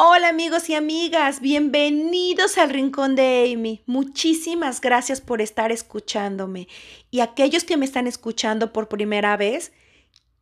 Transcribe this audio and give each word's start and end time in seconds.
Hola 0.00 0.28
amigos 0.28 0.70
y 0.70 0.76
amigas, 0.76 1.40
bienvenidos 1.40 2.56
al 2.56 2.70
Rincón 2.70 3.16
de 3.16 3.52
Amy. 3.52 3.82
Muchísimas 3.84 4.80
gracias 4.80 5.20
por 5.20 5.42
estar 5.42 5.72
escuchándome. 5.72 6.68
Y 7.10 7.18
aquellos 7.18 7.64
que 7.64 7.76
me 7.76 7.84
están 7.84 8.06
escuchando 8.06 8.72
por 8.72 8.86
primera 8.86 9.36
vez, 9.36 9.72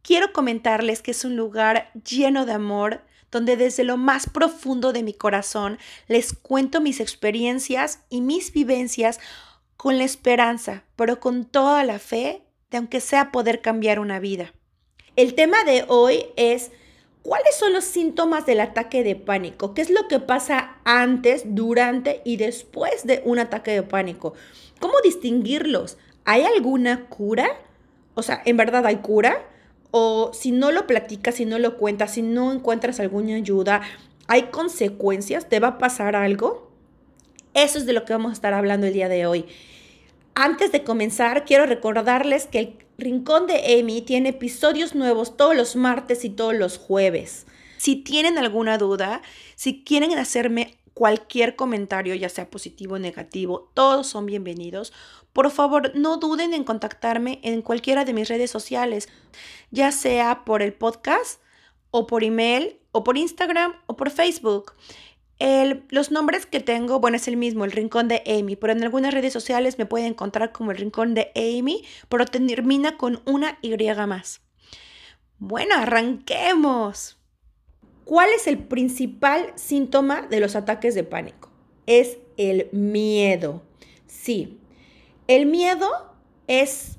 quiero 0.03 0.35
comentarles 0.35 1.01
que 1.01 1.13
es 1.13 1.25
un 1.25 1.37
lugar 1.37 1.91
lleno 2.05 2.45
de 2.45 2.53
amor, 2.53 3.01
donde 3.31 3.57
desde 3.57 3.83
lo 3.83 3.97
más 3.97 4.29
profundo 4.29 4.93
de 4.93 5.03
mi 5.03 5.15
corazón 5.15 5.79
les 6.07 6.35
cuento 6.35 6.83
mis 6.83 7.01
experiencias 7.01 8.01
y 8.11 8.21
mis 8.21 8.53
vivencias 8.53 9.21
con 9.79 9.97
la 9.97 10.05
esperanza, 10.05 10.85
pero 10.97 11.19
con 11.19 11.47
toda 11.47 11.83
la 11.83 11.99
fe 11.99 12.43
de 12.71 12.77
aunque 12.77 13.01
sea 13.01 13.33
poder 13.33 13.63
cambiar 13.63 14.01
una 14.01 14.21
vida. 14.21 14.53
El 15.17 15.35
tema 15.35 15.65
de 15.65 15.87
hoy 15.89 16.27
es 16.37 16.73
¿Cuáles 17.27 17.57
son 17.57 17.73
los 17.73 17.83
síntomas 17.83 18.47
del 18.47 18.61
ataque 18.61 19.03
de 19.03 19.17
pánico? 19.17 19.75
¿Qué 19.75 19.83
es 19.83 19.91
lo 19.91 20.07
que 20.07 20.21
pasa 20.21 20.77
antes, 20.85 21.43
durante 21.45 22.23
y 22.25 22.37
después 22.37 23.05
de 23.05 23.21
un 23.25 23.41
ataque 23.41 23.73
de 23.73 23.83
pánico? 23.83 24.35
¿Cómo 24.79 24.95
distinguirlos? 25.03 25.99
¿Hay 26.25 26.45
alguna 26.45 27.07
cura? 27.07 27.49
O 28.15 28.23
sea, 28.23 28.43
¿en 28.45 28.57
verdad 28.57 28.87
hay 28.87 28.99
cura? 28.99 29.45
O 29.91 30.31
si 30.35 30.53
no 30.53 30.71
lo 30.71 30.87
platicas, 30.87 31.35
si 31.35 31.47
no 31.47 31.59
lo 31.59 31.79
cuentas, 31.79 32.13
si 32.13 32.23
no 32.23 32.53
encuentras 32.53 33.01
alguna 33.01 33.35
ayuda, 33.35 33.83
¿hay 34.29 34.45
consecuencias? 34.45 35.49
¿Te 35.49 35.59
va 35.59 35.67
a 35.67 35.79
pasar 35.79 36.15
algo? 36.15 36.71
Eso 37.55 37.79
es 37.79 37.87
de 37.87 37.93
lo 37.93 38.05
que 38.05 38.13
vamos 38.13 38.31
a 38.31 38.35
estar 38.35 38.55
hablando 38.55 38.87
el 38.87 38.93
día 38.93 39.09
de 39.09 39.27
hoy. 39.27 39.47
Antes 40.37 40.71
de 40.71 40.85
comenzar, 40.85 41.45
quiero 41.45 41.67
recordarles 41.67 42.47
que 42.47 42.59
el 42.61 42.86
Rincón 42.99 43.47
de 43.47 43.79
Amy 43.79 44.01
tiene 44.01 44.31
episodios 44.31 44.95
nuevos 44.95 45.37
todos 45.37 45.55
los 45.55 45.77
martes 45.77 46.25
y 46.25 46.31
todos 46.31 46.55
los 46.55 46.79
jueves. 46.79 47.47
Si 47.77 47.97
tienen 47.97 48.39
alguna 48.39 48.79
duda, 48.79 49.21
si 49.55 49.85
quieren 49.85 50.17
hacerme 50.19 50.79
cualquier 50.95 51.57
comentario, 51.57 52.15
ya 52.15 52.31
sea 52.31 52.49
positivo 52.49 52.95
o 52.95 52.99
negativo, 52.99 53.71
todos 53.75 54.07
son 54.07 54.25
bienvenidos. 54.25 54.95
Por 55.35 55.51
favor, 55.51 55.93
no 55.95 56.17
duden 56.17 56.55
en 56.55 56.65
contactarme 56.65 57.39
en 57.43 57.61
cualquiera 57.61 58.07
de 58.07 58.15
mis 58.15 58.29
redes 58.29 58.51
sociales, 58.51 59.11
ya 59.71 59.93
sea 59.93 60.47
por 60.47 60.63
el 60.63 60.73
podcast 60.73 61.43
o 61.91 62.07
por 62.07 62.25
email 62.25 62.79
o 62.93 63.05
por 63.05 63.19
Instagram 63.19 63.75
o 63.85 63.97
por 63.97 64.11
Facebook 64.11 64.73
los 65.39 66.11
nombres 66.11 66.47
que 66.47 66.61
tengo, 66.61 66.99
bueno, 66.99 67.17
es 67.17 67.29
el 67.29 67.37
mismo, 67.37 67.65
el 67.65 67.73
Rincón 67.73 68.09
de 68.09 68.23
Amy, 68.27 68.57
pero 68.57 68.73
en 68.73 68.83
algunas 68.83 69.13
redes 69.13 69.33
sociales 69.33 69.79
me 69.79 69.87
pueden 69.87 70.09
encontrar 70.09 70.53
como 70.53 70.71
el 70.71 70.79
Rincón 70.79 71.15
de 71.15 71.31
Amy, 71.35 71.85
pero 72.09 72.25
termina 72.25 72.97
con 72.97 73.21
una 73.27 73.59
Y 73.61 73.77
más. 74.07 74.41
Bueno, 75.39 75.75
arranquemos. 75.75 77.19
¿Cuál 78.05 78.31
es 78.31 78.47
el 78.47 78.59
principal 78.59 79.53
síntoma 79.57 80.23
de 80.23 80.41
los 80.41 80.57
ataques 80.57 80.95
de 80.95 81.05
pánico? 81.05 81.51
Es 81.87 82.19
el 82.37 82.69
miedo. 82.73 83.63
Sí, 84.07 84.59
el 85.29 85.47
miedo 85.47 85.89
es 86.47 86.99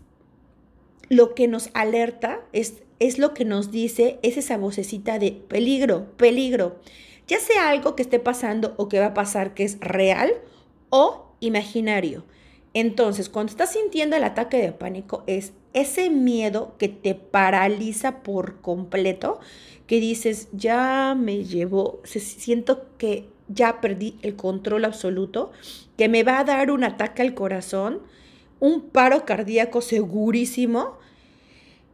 lo 1.09 1.33
que 1.33 1.47
nos 1.47 1.69
alerta, 1.73 2.41
es, 2.51 2.83
es 2.99 3.17
lo 3.17 3.33
que 3.33 3.45
nos 3.45 3.71
dice, 3.71 4.19
es 4.21 4.37
esa 4.37 4.57
vocecita 4.57 5.17
de 5.17 5.31
peligro, 5.31 6.11
peligro 6.17 6.79
ya 7.27 7.39
sea 7.39 7.69
algo 7.69 7.95
que 7.95 8.03
esté 8.03 8.19
pasando 8.19 8.73
o 8.77 8.89
que 8.89 8.99
va 8.99 9.07
a 9.07 9.13
pasar 9.13 9.53
que 9.53 9.63
es 9.63 9.79
real 9.79 10.33
o 10.89 11.25
imaginario. 11.39 12.23
Entonces, 12.73 13.29
cuando 13.29 13.51
estás 13.51 13.73
sintiendo 13.73 14.15
el 14.15 14.23
ataque 14.23 14.57
de 14.57 14.71
pánico, 14.71 15.23
es 15.25 15.53
ese 15.73 16.09
miedo 16.09 16.75
que 16.77 16.89
te 16.89 17.15
paraliza 17.15 18.23
por 18.23 18.61
completo, 18.61 19.39
que 19.87 19.99
dices, 19.99 20.49
ya 20.51 21.15
me 21.17 21.43
llevo, 21.43 22.01
siento 22.03 22.85
que 22.97 23.25
ya 23.47 23.81
perdí 23.81 24.17
el 24.21 24.35
control 24.35 24.85
absoluto, 24.85 25.51
que 25.97 26.09
me 26.09 26.23
va 26.23 26.39
a 26.39 26.43
dar 26.43 26.71
un 26.71 26.83
ataque 26.83 27.21
al 27.21 27.33
corazón, 27.33 28.01
un 28.59 28.81
paro 28.89 29.25
cardíaco 29.25 29.81
segurísimo 29.81 30.97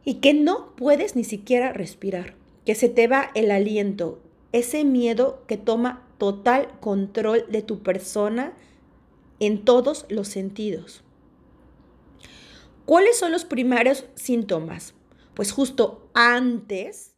y 0.04 0.14
que 0.14 0.34
no 0.34 0.74
puedes 0.76 1.16
ni 1.16 1.24
siquiera 1.24 1.72
respirar, 1.72 2.34
que 2.66 2.74
se 2.74 2.88
te 2.88 3.06
va 3.06 3.30
el 3.34 3.50
aliento, 3.50 4.20
ese 4.54 4.84
miedo 4.84 5.42
que 5.48 5.56
toma 5.56 6.06
total 6.16 6.78
control 6.78 7.44
de 7.50 7.60
tu 7.60 7.82
persona 7.82 8.52
en 9.40 9.64
todos 9.64 10.06
los 10.08 10.28
sentidos. 10.28 11.02
¿Cuáles 12.86 13.18
son 13.18 13.32
los 13.32 13.44
primarios 13.44 14.06
síntomas? 14.14 14.94
Pues 15.34 15.50
justo 15.50 16.08
antes 16.14 17.16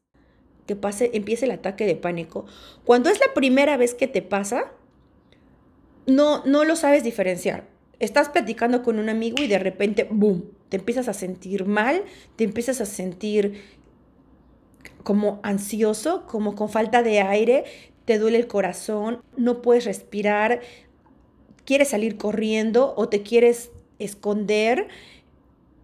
que 0.66 0.76
pase, 0.76 1.10
empiece 1.12 1.44
el 1.44 1.50
ataque 1.50 1.84
de 1.84 1.94
pánico, 1.94 2.46
cuando 2.84 3.10
es 3.10 3.20
la 3.20 3.34
primera 3.34 3.76
vez 3.76 3.94
que 3.94 4.08
te 4.08 4.22
pasa, 4.22 4.72
no, 6.06 6.42
no 6.46 6.64
lo 6.64 6.74
sabes 6.74 7.04
diferenciar. 7.04 7.68
Estás 8.00 8.30
platicando 8.30 8.82
con 8.82 8.98
un 8.98 9.10
amigo 9.10 9.36
y 9.42 9.46
de 9.46 9.58
repente, 9.58 10.08
¡boom!, 10.10 10.50
te 10.70 10.78
empiezas 10.78 11.08
a 11.08 11.12
sentir 11.12 11.66
mal, 11.66 12.02
te 12.36 12.44
empiezas 12.44 12.80
a 12.80 12.86
sentir 12.86 13.62
como 15.06 15.38
ansioso, 15.44 16.26
como 16.26 16.56
con 16.56 16.68
falta 16.68 17.04
de 17.04 17.20
aire, 17.20 17.62
te 18.06 18.18
duele 18.18 18.38
el 18.38 18.48
corazón, 18.48 19.22
no 19.36 19.62
puedes 19.62 19.84
respirar, 19.84 20.62
quieres 21.64 21.90
salir 21.90 22.16
corriendo 22.16 22.92
o 22.96 23.08
te 23.08 23.22
quieres 23.22 23.70
esconder, 24.00 24.88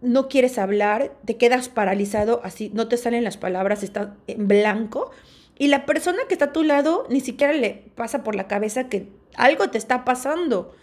no 0.00 0.28
quieres 0.28 0.59
hablar, 0.59 1.12
te 1.25 1.37
quedas 1.37 1.69
paralizado, 1.69 2.41
así 2.43 2.72
no 2.75 2.88
te 2.88 2.97
salen 2.97 3.22
las 3.22 3.37
palabras, 3.37 3.84
estás 3.84 4.09
en 4.27 4.49
blanco. 4.49 5.12
Y 5.56 5.69
la 5.69 5.87
persona 5.87 6.19
que 6.27 6.34
está 6.34 6.47
a 6.47 6.53
tu 6.53 6.65
lado 6.65 7.06
ni 7.09 7.21
siquiera 7.21 7.53
le 7.53 7.84
pasa 7.94 8.25
por 8.25 8.34
la 8.34 8.49
cabeza 8.49 8.89
que 8.89 9.06
algo 9.37 9.71
te 9.71 9.78
está 9.78 10.04
pasando. 10.04 10.75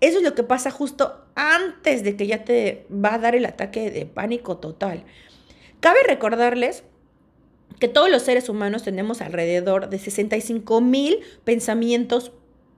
Eso 0.00 0.18
es 0.18 0.22
lo 0.22 0.36
que 0.36 0.44
pasa 0.44 0.70
justo 0.70 1.24
antes 1.34 2.04
de 2.04 2.14
que 2.14 2.28
ya 2.28 2.44
te 2.44 2.86
va 2.88 3.14
a 3.14 3.18
dar 3.18 3.34
el 3.34 3.46
ataque 3.46 3.90
de 3.90 4.06
pánico 4.06 4.58
total. 4.58 5.02
Cabe 5.80 5.98
recordarles 6.06 6.84
que 7.78 7.88
todos 7.88 8.10
los 8.10 8.22
seres 8.22 8.48
humanos 8.48 8.82
tenemos 8.82 9.20
alrededor 9.20 9.88
de 9.88 9.98
65 9.98 10.80
mil 10.80 11.20
pensamientos 11.44 12.32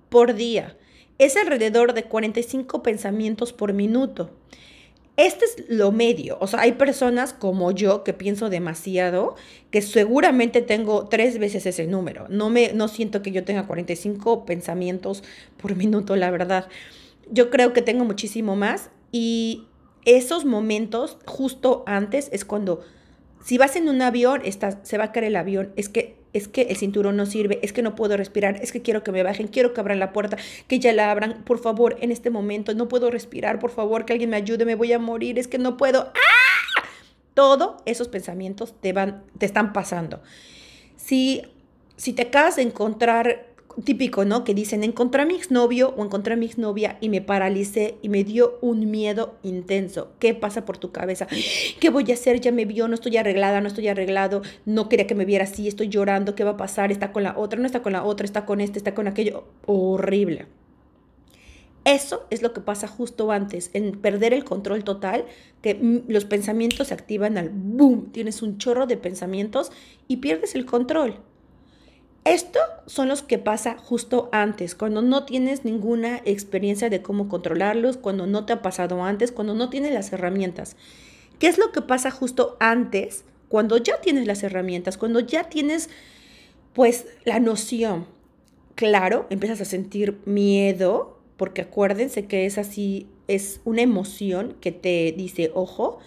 por 0.09 0.35
día. 0.35 0.77
Es 1.19 1.37
alrededor 1.37 1.95
de 1.95 2.05
45 2.05 2.83
pensamientos 2.83 3.53
por 3.53 3.73
minuto. 3.73 4.31
Este 5.17 5.47
es 5.47 5.65
lo 5.69 5.93
medio. 5.93 6.37
O 6.41 6.47
sea, 6.47 6.61
hay 6.61 6.73
personas 6.73 7.33
como 7.33 7.71
yo 7.71 8.05
que 8.05 8.13
pienso 8.13 8.51
demasiado, 8.51 9.35
que 9.71 9.81
seguramente 9.81 10.61
tengo 10.61 11.09
tres 11.09 11.39
veces 11.39 11.65
ese 11.65 11.87
número. 11.87 12.27
No, 12.29 12.51
me, 12.51 12.73
no 12.75 12.89
siento 12.89 13.23
que 13.23 13.33
yo 13.33 13.43
tenga 13.43 13.67
45 13.67 14.45
pensamientos 14.45 15.23
por 15.57 15.75
minuto, 15.75 16.17
la 16.17 16.31
verdad. 16.31 16.69
Yo 17.31 17.49
creo 17.49 17.73
que 17.73 17.81
tengo 17.81 18.05
muchísimo 18.05 18.57
más 18.57 18.91
y 19.11 19.65
esos 20.05 20.45
momentos 20.45 21.17
justo 21.25 21.83
antes 21.87 22.29
es 22.31 22.45
cuando 22.45 22.85
si 23.47 23.59
vas 23.59 23.77
en 23.77 23.89
un 23.89 24.03
avión, 24.03 24.43
se 24.83 24.99
va 24.99 25.05
a 25.05 25.13
caer 25.13 25.27
el 25.27 25.37
avión, 25.37 25.73
es 25.77 25.89
que, 25.89 26.17
es 26.33 26.49
que 26.49 26.63
el 26.63 26.77
cinturón 26.77 27.17
no 27.17 27.27
sirve, 27.27 27.61
es 27.63 27.73
que 27.73 27.81
no 27.81 27.95
puedo 27.95 28.17
respirar, 28.17 28.59
es 28.61 28.73
que 28.73 28.83
quiero 28.83 29.05
que 29.05 29.13
me 29.13 29.23
bajen, 29.23 29.47
quiero 29.47 29.73
que 29.73 29.79
abran 29.79 30.01
la 30.01 30.13
puerta, 30.13 30.37
que 30.67 30.81
ya 30.81 30.93
la 30.93 31.13
abran, 31.13 31.45
por 31.45 31.61
favor, 31.61 31.97
en 32.01 32.11
este 32.11 32.29
momento, 32.29 32.75
no 32.75 32.89
puedo 32.89 33.09
respirar, 33.09 33.61
por 33.61 33.71
favor, 33.71 34.05
que 34.05 34.15
alguien 34.15 34.31
me 34.31 34.37
ayude, 34.37 34.65
me 34.65 34.75
voy 34.75 34.93
a 34.93 34.99
morir, 34.99 35.39
es 35.39 35.47
que 35.47 35.59
no 35.59 35.77
puedo. 35.77 36.11
¡Ah! 36.13 36.89
Todos 37.35 37.81
esos 37.85 38.09
pensamientos 38.09 38.75
te, 38.81 38.93
van, 38.93 39.23
te 39.39 39.47
están 39.47 39.73
pasando. 39.73 40.25
Si, 40.97 41.43
si 41.97 42.15
te 42.15 42.23
acabas 42.23 42.57
de 42.57 42.63
encontrar 42.63 43.47
típico, 43.85 44.25
¿no? 44.25 44.45
Que 44.45 44.55
dicen, 44.55 44.85
encontré 44.85 45.23
a 45.23 45.27
mi 45.27 45.35
exnovio 45.35 45.95
o 45.97 46.05
encontré 46.05 46.35
a 46.35 46.37
mi 46.37 46.47
exnovia 46.47 46.99
y 47.01 47.09
me 47.09 47.21
paralicé 47.21 47.97
y 48.03 48.09
me 48.09 48.25
dio 48.25 48.59
un 48.61 48.91
miedo 48.91 49.37
intenso. 49.43 50.13
¿Qué 50.19 50.35
pasa 50.35 50.65
por 50.65 50.79
tu 50.79 50.93
cabeza? 50.93 51.27
¿Qué 51.81 51.91
voy 51.91 52.11
a 52.11 52.15
hacer? 52.15 52.41
Ya 52.41 52.53
me 52.53 52.65
vio, 52.65 52.89
no 52.89 52.95
estoy 52.95 53.17
arreglada, 53.17 53.61
no 53.61 53.69
estoy 53.69 53.89
arreglado, 53.89 54.43
no 54.65 54.89
quería 54.89 55.07
que 55.07 55.15
me 55.15 55.25
viera 55.25 55.45
así, 55.45 55.69
estoy 55.69 55.89
llorando, 55.89 56.35
¿qué 56.35 56.45
va 56.45 56.53
a 56.53 56.57
pasar? 56.57 56.91
Está 56.91 57.13
con 57.13 57.23
la 57.23 57.37
otra, 57.37 57.59
no 57.59 57.67
está 57.67 57.83
con 57.83 57.93
la 57.93 58.05
otra, 58.05 58.25
está 58.25 58.47
con 58.47 58.61
este, 58.61 58.79
está 58.79 58.95
con 58.95 59.09
aquello. 59.09 59.45
Horrible. 59.67 60.47
Eso 61.85 62.27
es 62.31 62.43
lo 62.43 62.53
que 62.53 62.61
pasa 62.61 62.89
justo 62.89 63.31
antes, 63.31 63.71
en 63.73 63.93
perder 63.93 64.33
el 64.33 64.43
control 64.43 64.83
total, 64.83 65.25
que 65.63 66.03
los 66.09 66.25
pensamientos 66.25 66.89
se 66.89 66.95
activan 66.95 67.39
al 67.39 67.51
boom, 67.51 68.11
tienes 68.11 68.43
un 68.43 68.59
chorro 68.59 68.87
de 68.87 68.97
pensamientos 68.97 69.71
y 70.09 70.17
pierdes 70.17 70.57
el 70.57 70.67
control. 70.67 71.21
Esto 72.27 72.59
son 72.87 73.07
los 73.07 73.23
que 73.23 73.39
pasa 73.39 73.77
justo 73.79 74.29
antes, 74.33 74.75
cuando 74.75 75.01
no 75.01 75.25
tienes 75.25 75.65
ninguna 75.65 76.21
experiencia 76.25 76.91
de 76.91 77.01
cómo 77.01 77.29
controlarlos, 77.29 77.99
cuando 77.99 78.27
no 78.27 78.45
te 78.45 78.53
ha 78.53 78.63
pasado 78.63 79.05
antes, 79.05 79.31
cuando 79.31 79.55
no 79.55 79.71
tienes 79.71 79.93
las 79.93 80.13
herramientas. 80.13 80.77
¿Qué 81.39 81.47
es 81.47 81.57
lo 81.57 81.71
que 81.71 81.83
pasa 81.83 82.11
justo 82.11 82.57
antes, 82.59 83.25
cuando 83.49 83.77
ya 83.77 84.01
tienes 84.01 84.27
las 84.27 84.43
herramientas, 84.43 84.99
cuando 84.99 85.21
ya 85.21 85.45
tienes 85.45 85.89
pues 86.73 87.07
la 87.25 87.39
noción? 87.39 88.09
Claro, 88.75 89.29
empiezas 89.31 89.61
a 89.61 89.65
sentir 89.65 90.19
miedo, 90.25 91.21
porque 91.37 91.63
acuérdense 91.63 92.27
que 92.27 92.45
es 92.45 92.59
así, 92.59 93.07
es 93.29 93.61
una 93.65 93.83
emoción 93.83 94.57
que 94.61 94.73
te 94.73 95.15
dice, 95.17 95.53
ojo, 95.55 96.01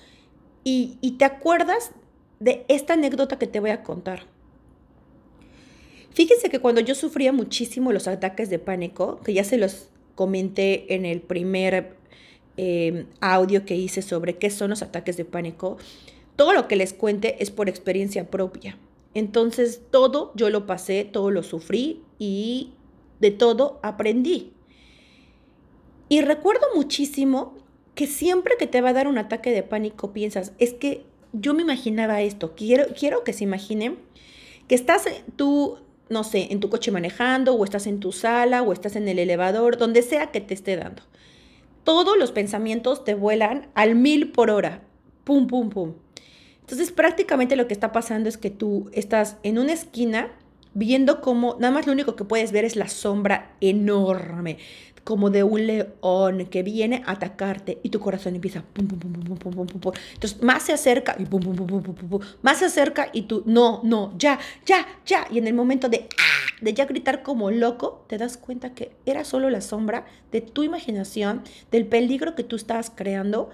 y, 0.66 0.98
y 1.00 1.12
te 1.12 1.24
acuerdas 1.24 1.92
de 2.42 2.66
esta 2.68 2.95
anécdota 2.95 3.39
que 3.39 3.48
te 3.48 3.62
voy 3.62 3.69
a 3.69 3.83
contar. 3.83 4.25
Fíjense 6.19 6.50
que 6.50 6.60
cuando 6.60 6.81
yo 6.81 6.95
sufría 6.95 7.31
muchísimo 7.31 7.94
los 7.94 8.10
ataques 8.10 8.50
de 8.50 8.60
pánico, 8.60 9.21
que 9.24 9.33
ya 9.33 9.45
se 9.45 9.56
los 9.57 9.88
comenté 10.16 10.94
en 10.94 11.06
el 11.06 11.21
primer 11.21 11.95
eh, 12.57 13.06
audio 13.21 13.63
que 13.63 13.77
hice 13.77 14.01
sobre 14.01 14.38
qué 14.38 14.50
son 14.50 14.71
los 14.71 14.81
ataques 14.81 15.16
de 15.16 15.24
pánico, 15.24 15.77
todo 16.36 16.51
lo 16.51 16.68
que 16.68 16.75
les 16.75 16.92
cuente 16.92 17.42
es 17.42 17.51
por 17.51 17.69
experiencia 17.69 18.30
propia. 18.30 18.77
Entonces, 19.13 19.80
todo 19.92 20.33
yo 20.36 20.50
lo 20.50 20.68
pasé, 20.68 21.06
todo 21.06 21.31
lo 21.31 21.42
sufrí 21.42 22.04
y 22.19 22.74
de 23.21 23.31
todo 23.31 23.80
aprendí. 23.81 24.51
Y 26.10 26.19
recuerdo 26.19 26.68
muchísimo 26.75 27.56
que 27.95 28.07
siempre 28.07 28.56
que 28.60 28.68
te 28.68 28.81
va 28.81 28.89
a 28.89 28.94
dar 28.94 29.07
un 29.07 29.19
ataque 29.19 29.51
de 29.51 29.63
pánico 29.63 30.12
piensas, 30.12 30.51
es 30.57 30.74
que 30.74 31.06
yo 31.31 31.54
me 31.54 31.62
imaginaba 31.62 32.21
esto, 32.21 32.56
quiero, 32.57 32.88
quiero 32.94 33.24
que 33.24 33.31
se 33.31 33.45
imaginen 33.45 34.00
que 34.68 34.75
estás 34.75 35.06
tú, 35.38 35.77
no 36.09 36.23
sé, 36.23 36.47
en 36.51 36.59
tu 36.59 36.69
coche 36.69 36.91
manejando 36.91 37.53
o 37.53 37.63
estás 37.63 37.88
en 37.88 38.00
tu 38.00 38.11
sala 38.11 38.61
o 38.61 38.73
estás 38.73 38.95
en 38.95 39.07
el 39.07 39.19
elevador, 39.19 39.77
donde 39.77 40.01
sea 40.01 40.31
que 40.31 40.41
te 40.41 40.53
esté 40.53 40.75
dando. 40.75 41.03
Todos 41.83 42.17
los 42.17 42.31
pensamientos 42.31 43.03
te 43.03 43.13
vuelan 43.13 43.67
al 43.73 43.95
mil 43.95 44.31
por 44.31 44.50
hora, 44.50 44.81
pum, 45.23 45.47
pum, 45.47 45.69
pum. 45.69 45.94
Entonces 46.61 46.91
prácticamente 46.91 47.56
lo 47.56 47.67
que 47.67 47.73
está 47.73 47.91
pasando 47.91 48.29
es 48.29 48.38
que 48.38 48.50
tú 48.50 48.89
estás 48.94 49.38
en 49.44 49.57
una 49.57 49.73
esquina 49.73 50.31
viendo 50.73 51.21
cómo 51.21 51.56
nada 51.59 51.73
más 51.73 51.88
lo 51.88 51.94
único 51.94 52.15
que 52.15 52.25
puedes 52.25 52.51
ver 52.51 52.65
es 52.65 52.75
la 52.75 52.89
sombra 52.89 53.56
enorme, 53.59 54.57
como 55.09 55.31
de 55.31 55.41
un 55.41 55.65
león 55.65 56.45
que 56.51 56.61
viene 56.61 57.01
a 57.03 57.13
atacarte 57.13 57.79
y 57.81 57.89
tu 57.89 58.00
corazón 58.00 58.35
empieza 58.35 58.61
pum, 58.61 58.88
pum, 58.88 59.94
Entonces 60.13 60.39
más 60.44 60.61
se 60.61 60.71
acerca 60.71 61.15
y 61.17 61.25
más 62.44 62.59
se 62.59 62.65
acerca 62.65 63.09
y 63.11 63.23
tú, 63.23 63.41
no, 63.47 63.81
no, 63.83 64.13
ya, 64.19 64.38
ya, 64.67 64.85
ya. 65.07 65.25
Y 65.31 65.39
en 65.39 65.47
el 65.47 65.56
momento 65.56 65.89
de, 65.89 66.07
de 66.61 66.73
ya 66.75 66.85
gritar 66.85 67.23
como 67.23 67.50
loco, 67.50 68.06
te 68.07 68.19
das 68.19 68.38
cuenta 68.38 68.75
que 68.75 68.91
era 69.07 69.23
solo 69.23 69.50
la 69.50 69.61
sombra 69.61 70.06
de 70.31 70.41
tu 70.41 70.61
imaginación, 70.61 71.41
del 71.71 71.88
peligro 71.88 72.35
que 72.35 72.44
tú 72.44 72.56
estabas 72.56 72.91
creando 72.95 73.50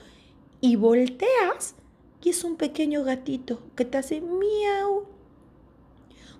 y 0.59 0.75
volteas 0.75 1.75
y 2.21 2.31
es 2.31 2.43
un 2.43 2.57
pequeño 2.57 3.05
gatito 3.05 3.61
que 3.77 3.85
te 3.85 3.97
hace 3.97 4.19
miau. 4.19 5.14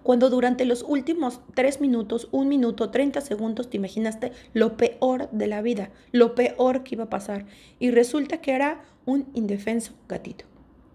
Cuando 0.05 0.29
durante 0.29 0.65
los 0.65 0.85
últimos 0.87 1.41
tres 1.55 1.81
minutos, 1.81 2.27
un 2.31 2.47
minuto, 2.47 2.91
30 2.91 3.21
segundos 3.21 3.71
te 3.71 3.77
imaginaste 3.77 4.33
lo 4.53 4.77
peor 4.77 5.31
de 5.31 5.47
la 5.47 5.63
vida, 5.63 5.89
lo 6.11 6.35
peor 6.35 6.83
que 6.83 6.93
iba 6.93 7.05
a 7.05 7.09
pasar. 7.09 7.47
Y 7.79 7.89
resulta 7.89 8.39
que 8.39 8.51
era 8.51 8.83
un 9.07 9.25
indefenso 9.33 9.93
gatito. 10.07 10.45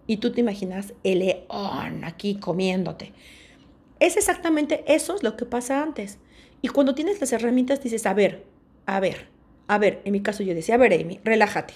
Y 0.07 0.15
tú 0.15 0.31
te 0.31 0.39
imaginas 0.39 0.93
el 1.03 1.19
león 1.19 2.05
aquí 2.05 2.35
comiéndote. 2.35 3.11
Es 3.99 4.15
exactamente 4.15 4.85
eso 4.87 5.13
es 5.13 5.23
lo 5.23 5.35
que 5.35 5.43
pasa 5.43 5.83
antes. 5.83 6.17
Y 6.61 6.69
cuando 6.69 6.95
tienes 6.95 7.19
las 7.19 7.33
herramientas 7.33 7.83
dices, 7.83 8.05
a 8.05 8.13
ver, 8.13 8.45
a 8.85 9.01
ver, 9.01 9.27
a 9.67 9.77
ver, 9.77 10.01
en 10.05 10.13
mi 10.13 10.21
caso 10.21 10.41
yo 10.41 10.55
decía, 10.55 10.75
a 10.75 10.77
ver, 10.77 10.93
Amy, 10.93 11.19
relájate. 11.25 11.73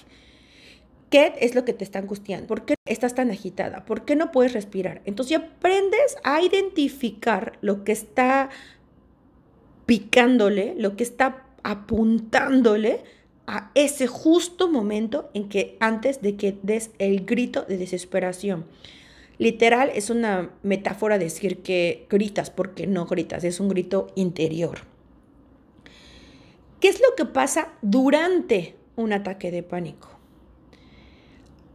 ¿Qué 1.10 1.34
es 1.40 1.54
lo 1.54 1.64
que 1.64 1.72
te 1.72 1.84
está 1.84 2.00
angustiando? 2.00 2.48
¿Por 2.48 2.64
qué 2.64 2.74
estás 2.84 3.14
tan 3.14 3.30
agitada? 3.30 3.84
¿Por 3.84 4.04
qué 4.04 4.16
no 4.16 4.32
puedes 4.32 4.52
respirar? 4.52 5.02
Entonces 5.04 5.38
aprendes 5.38 6.16
a 6.24 6.42
identificar 6.42 7.58
lo 7.60 7.84
que 7.84 7.92
está 7.92 8.50
picándole, 9.86 10.74
lo 10.76 10.96
que 10.96 11.04
está 11.04 11.46
apuntándole 11.62 13.04
a 13.46 13.70
ese 13.74 14.08
justo 14.08 14.68
momento 14.68 15.30
en 15.32 15.48
que 15.48 15.76
antes 15.78 16.20
de 16.20 16.36
que 16.36 16.58
des 16.62 16.90
el 16.98 17.24
grito 17.24 17.62
de 17.62 17.78
desesperación. 17.78 18.66
Literal 19.38 19.90
es 19.94 20.10
una 20.10 20.50
metáfora 20.62 21.18
decir 21.18 21.58
que 21.58 22.06
gritas 22.10 22.50
porque 22.50 22.86
no 22.86 23.06
gritas, 23.06 23.44
es 23.44 23.60
un 23.60 23.68
grito 23.68 24.08
interior. 24.16 24.80
¿Qué 26.80 26.88
es 26.88 27.00
lo 27.00 27.14
que 27.16 27.26
pasa 27.26 27.72
durante 27.82 28.76
un 28.96 29.12
ataque 29.12 29.50
de 29.50 29.62
pánico? 29.62 30.15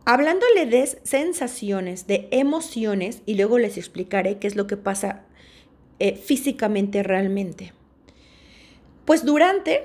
Hablándole 0.06 0.66
de 0.66 0.88
sensaciones, 1.04 2.08
de 2.08 2.28
emociones, 2.32 3.22
y 3.26 3.36
luego 3.36 3.60
les 3.60 3.78
explicaré 3.78 4.40
qué 4.40 4.48
es 4.48 4.56
lo 4.56 4.68
que 4.68 4.78
pasa 4.78 5.24
eh, 6.00 6.16
físicamente 6.16 7.04
realmente. 7.04 7.74
Pues 9.06 9.26
durante, 9.26 9.84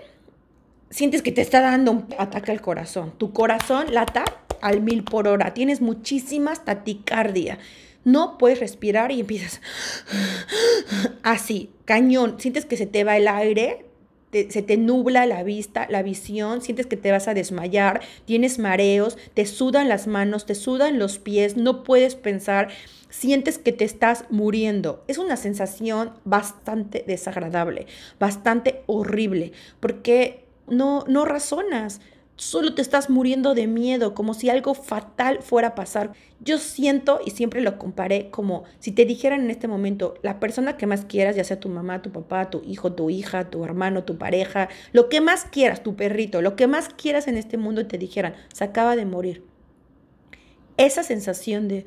sientes 0.90 1.22
que 1.22 1.32
te 1.32 1.42
está 1.42 1.60
dando 1.60 1.92
un 1.92 2.06
ataque 2.18 2.52
al 2.52 2.60
corazón. 2.60 3.12
Tu 3.18 3.32
corazón 3.32 3.92
lata 3.92 4.24
al 4.62 4.80
mil 4.80 5.04
por 5.04 5.28
hora. 5.28 5.54
Tienes 5.54 5.80
muchísimas 5.80 6.64
taticardia. 6.64 7.58
No 8.04 8.38
puedes 8.38 8.60
respirar 8.60 9.10
y 9.10 9.20
empiezas 9.20 9.60
así, 11.22 11.70
cañón. 11.84 12.36
Sientes 12.38 12.64
que 12.64 12.76
se 12.76 12.86
te 12.86 13.04
va 13.04 13.16
el 13.16 13.28
aire, 13.28 13.85
se 14.32 14.62
te 14.62 14.76
nubla 14.76 15.26
la 15.26 15.42
vista, 15.42 15.86
la 15.88 16.02
visión, 16.02 16.60
sientes 16.60 16.86
que 16.86 16.96
te 16.96 17.10
vas 17.10 17.28
a 17.28 17.34
desmayar, 17.34 18.00
tienes 18.24 18.58
mareos, 18.58 19.16
te 19.34 19.46
sudan 19.46 19.88
las 19.88 20.06
manos, 20.06 20.46
te 20.46 20.54
sudan 20.54 20.98
los 20.98 21.18
pies, 21.18 21.56
no 21.56 21.84
puedes 21.84 22.16
pensar, 22.16 22.68
sientes 23.08 23.58
que 23.58 23.72
te 23.72 23.84
estás 23.84 24.24
muriendo. 24.30 25.04
Es 25.08 25.18
una 25.18 25.36
sensación 25.36 26.12
bastante 26.24 27.04
desagradable, 27.06 27.86
bastante 28.18 28.82
horrible, 28.86 29.52
porque 29.80 30.44
no, 30.66 31.04
no 31.08 31.24
razonas 31.24 32.00
solo 32.36 32.74
te 32.74 32.82
estás 32.82 33.08
muriendo 33.08 33.54
de 33.54 33.66
miedo, 33.66 34.14
como 34.14 34.34
si 34.34 34.50
algo 34.50 34.74
fatal 34.74 35.42
fuera 35.42 35.68
a 35.68 35.74
pasar. 35.74 36.12
Yo 36.40 36.58
siento 36.58 37.20
y 37.24 37.30
siempre 37.30 37.62
lo 37.62 37.78
comparé 37.78 38.30
como 38.30 38.64
si 38.78 38.92
te 38.92 39.06
dijeran 39.06 39.40
en 39.40 39.50
este 39.50 39.68
momento, 39.68 40.14
la 40.22 40.38
persona 40.38 40.76
que 40.76 40.86
más 40.86 41.06
quieras, 41.06 41.34
ya 41.34 41.44
sea 41.44 41.58
tu 41.58 41.68
mamá, 41.68 42.02
tu 42.02 42.12
papá, 42.12 42.50
tu 42.50 42.62
hijo, 42.64 42.92
tu 42.92 43.10
hija, 43.10 43.50
tu 43.50 43.64
hermano, 43.64 44.04
tu 44.04 44.18
pareja, 44.18 44.68
lo 44.92 45.08
que 45.08 45.20
más 45.20 45.44
quieras, 45.44 45.82
tu 45.82 45.96
perrito, 45.96 46.42
lo 46.42 46.56
que 46.56 46.66
más 46.66 46.90
quieras 46.90 47.26
en 47.26 47.36
este 47.36 47.56
mundo 47.56 47.80
y 47.80 47.84
te 47.84 47.98
dijeran, 47.98 48.34
se 48.52 48.64
acaba 48.64 48.96
de 48.96 49.06
morir. 49.06 49.42
Esa 50.76 51.02
sensación 51.02 51.68
de 51.68 51.86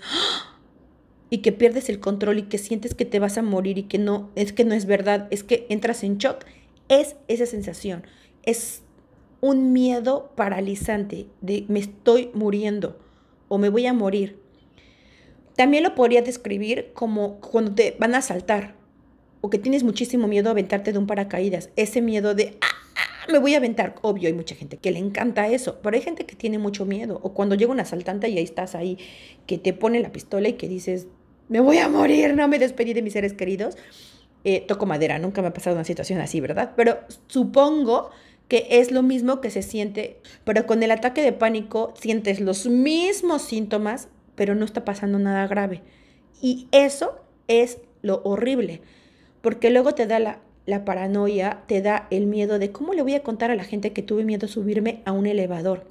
y 1.30 1.40
que 1.40 1.52
pierdes 1.52 1.90
el 1.90 2.00
control 2.00 2.40
y 2.40 2.44
que 2.44 2.58
sientes 2.58 2.96
que 2.96 3.06
te 3.06 3.20
vas 3.20 3.38
a 3.38 3.44
morir 3.44 3.78
y 3.78 3.84
que 3.84 4.00
no, 4.00 4.32
es 4.36 4.52
que 4.52 4.66
no 4.66 4.74
es 4.74 4.88
verdad, 4.88 5.28
es 5.30 5.44
que 5.44 5.68
entras 5.70 6.04
en 6.04 6.18
shock, 6.18 6.44
es 6.88 7.18
esa 7.28 7.46
sensación. 7.46 8.04
Es 8.42 8.82
un 9.42 9.74
miedo 9.74 10.32
paralizante 10.36 11.28
de 11.42 11.66
me 11.68 11.80
estoy 11.80 12.32
muriendo 12.34 12.98
o 13.48 13.58
me 13.58 13.70
voy 13.70 13.86
a 13.86 13.94
morir. 13.94 14.40
También 15.56 15.84
lo 15.84 15.96
podría 15.96 16.22
describir 16.22 16.92
como 16.94 17.40
cuando 17.40 17.74
te 17.74 17.96
van 18.00 18.16
a 18.16 18.22
saltar 18.22 18.76
o 19.42 19.50
que 19.50 19.58
tienes 19.58 19.84
muchísimo 19.84 20.28
miedo 20.28 20.50
a 20.50 20.52
aventarte 20.52 20.92
de 20.92 20.98
un 20.98 21.08
paracaídas. 21.08 21.70
Ese 21.76 22.02
miedo 22.02 22.36
de, 22.36 22.58
ah, 22.62 22.68
ah, 22.96 23.32
me 23.32 23.40
voy 23.40 23.54
a 23.54 23.58
aventar. 23.58 23.96
Obvio, 24.02 24.28
hay 24.28 24.34
mucha 24.34 24.56
gente 24.56 24.78
que 24.78 24.92
le 24.92 25.00
encanta 25.00 25.48
eso, 25.48 25.80
pero 25.82 25.96
hay 25.96 26.02
gente 26.02 26.26
que 26.26 26.36
tiene 26.36 26.60
mucho 26.60 26.86
miedo. 26.86 27.20
O 27.24 27.34
cuando 27.34 27.56
llega 27.56 27.72
un 27.72 27.80
asaltante 27.80 28.30
y 28.30 28.38
ahí 28.38 28.44
estás 28.44 28.76
ahí, 28.76 28.98
que 29.48 29.58
te 29.58 29.74
pone 29.74 30.00
la 30.00 30.12
pistola 30.12 30.50
y 30.50 30.54
que 30.54 30.68
dices, 30.68 31.08
me 31.48 31.60
voy 31.60 31.78
a 31.78 31.90
morir, 31.90 32.36
no 32.36 32.48
me 32.48 32.60
despedí 32.60 32.94
de 32.94 33.02
mis 33.02 33.14
seres 33.14 33.34
queridos. 33.34 33.78
Eh, 34.46 34.64
toco 34.66 34.86
madera, 34.86 35.20
nunca 35.20 35.42
me 35.42 35.50
ha 35.50 35.54
pasado 35.54 35.76
una 35.76 35.84
situación 35.84 36.22
así, 36.22 36.40
¿verdad? 36.40 36.72
Pero 36.78 37.00
supongo 37.28 38.12
que 38.50 38.68
es 38.70 38.92
lo 38.92 39.04
mismo 39.04 39.40
que 39.40 39.52
se 39.52 39.62
siente, 39.62 40.18
pero 40.44 40.66
con 40.66 40.84
el 40.84 40.92
ataque 40.92 41.22
de 41.22 41.32
pánico 41.32 41.94
sientes 41.98 42.42
los 42.42 42.66
mismos 42.66 43.44
síntomas, 43.44 44.10
pero 44.36 44.56
no 44.56 44.66
está 44.66 44.84
pasando 44.84 45.20
nada 45.20 45.48
grave. 45.48 45.84
Y 46.42 46.68
eso 46.72 47.20
es 47.48 47.78
lo 48.02 48.22
horrible, 48.24 48.82
porque 49.42 49.70
luego 49.70 49.94
te 49.94 50.08
da 50.08 50.20
la, 50.20 50.40
la 50.66 50.84
paranoia, 50.84 51.64
te 51.68 51.82
da 51.82 52.08
el 52.10 52.26
miedo 52.26 52.60
de 52.60 52.72
cómo 52.72 52.94
le 52.94 53.04
voy 53.04 53.14
a 53.14 53.24
contar 53.24 53.52
a 53.52 53.56
la 53.56 53.64
gente 53.64 53.94
que 53.94 54.02
tuve 54.02 54.26
miedo 54.26 54.48
a 54.48 54.50
subirme 54.50 55.04
a 55.06 55.12
un 55.12 55.28
elevador. 55.28 55.86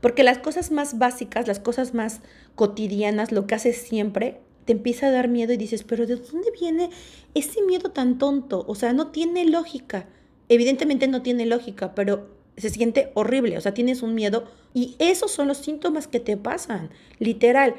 Porque 0.00 0.22
las 0.22 0.38
cosas 0.38 0.70
más 0.70 0.98
básicas, 0.98 1.48
las 1.48 1.58
cosas 1.58 1.94
más 1.94 2.20
cotidianas, 2.54 3.32
lo 3.32 3.46
que 3.46 3.56
haces 3.56 3.76
siempre, 3.76 4.40
te 4.66 4.72
empieza 4.72 5.08
a 5.08 5.10
dar 5.10 5.28
miedo 5.28 5.52
y 5.52 5.56
dices, 5.56 5.82
pero 5.82 6.06
¿de 6.06 6.14
dónde 6.14 6.50
viene 6.58 6.90
ese 7.34 7.60
miedo 7.62 7.90
tan 7.90 8.18
tonto? 8.18 8.64
O 8.68 8.76
sea, 8.76 8.92
no 8.92 9.08
tiene 9.08 9.44
lógica. 9.44 10.06
Evidentemente 10.50 11.06
no 11.06 11.22
tiene 11.22 11.46
lógica, 11.46 11.94
pero 11.94 12.26
se 12.56 12.70
siente 12.70 13.12
horrible, 13.14 13.56
o 13.56 13.60
sea, 13.60 13.72
tienes 13.72 14.02
un 14.02 14.16
miedo 14.16 14.44
y 14.74 14.96
esos 14.98 15.30
son 15.30 15.46
los 15.46 15.58
síntomas 15.58 16.08
que 16.08 16.18
te 16.18 16.36
pasan, 16.36 16.90
literal. 17.20 17.76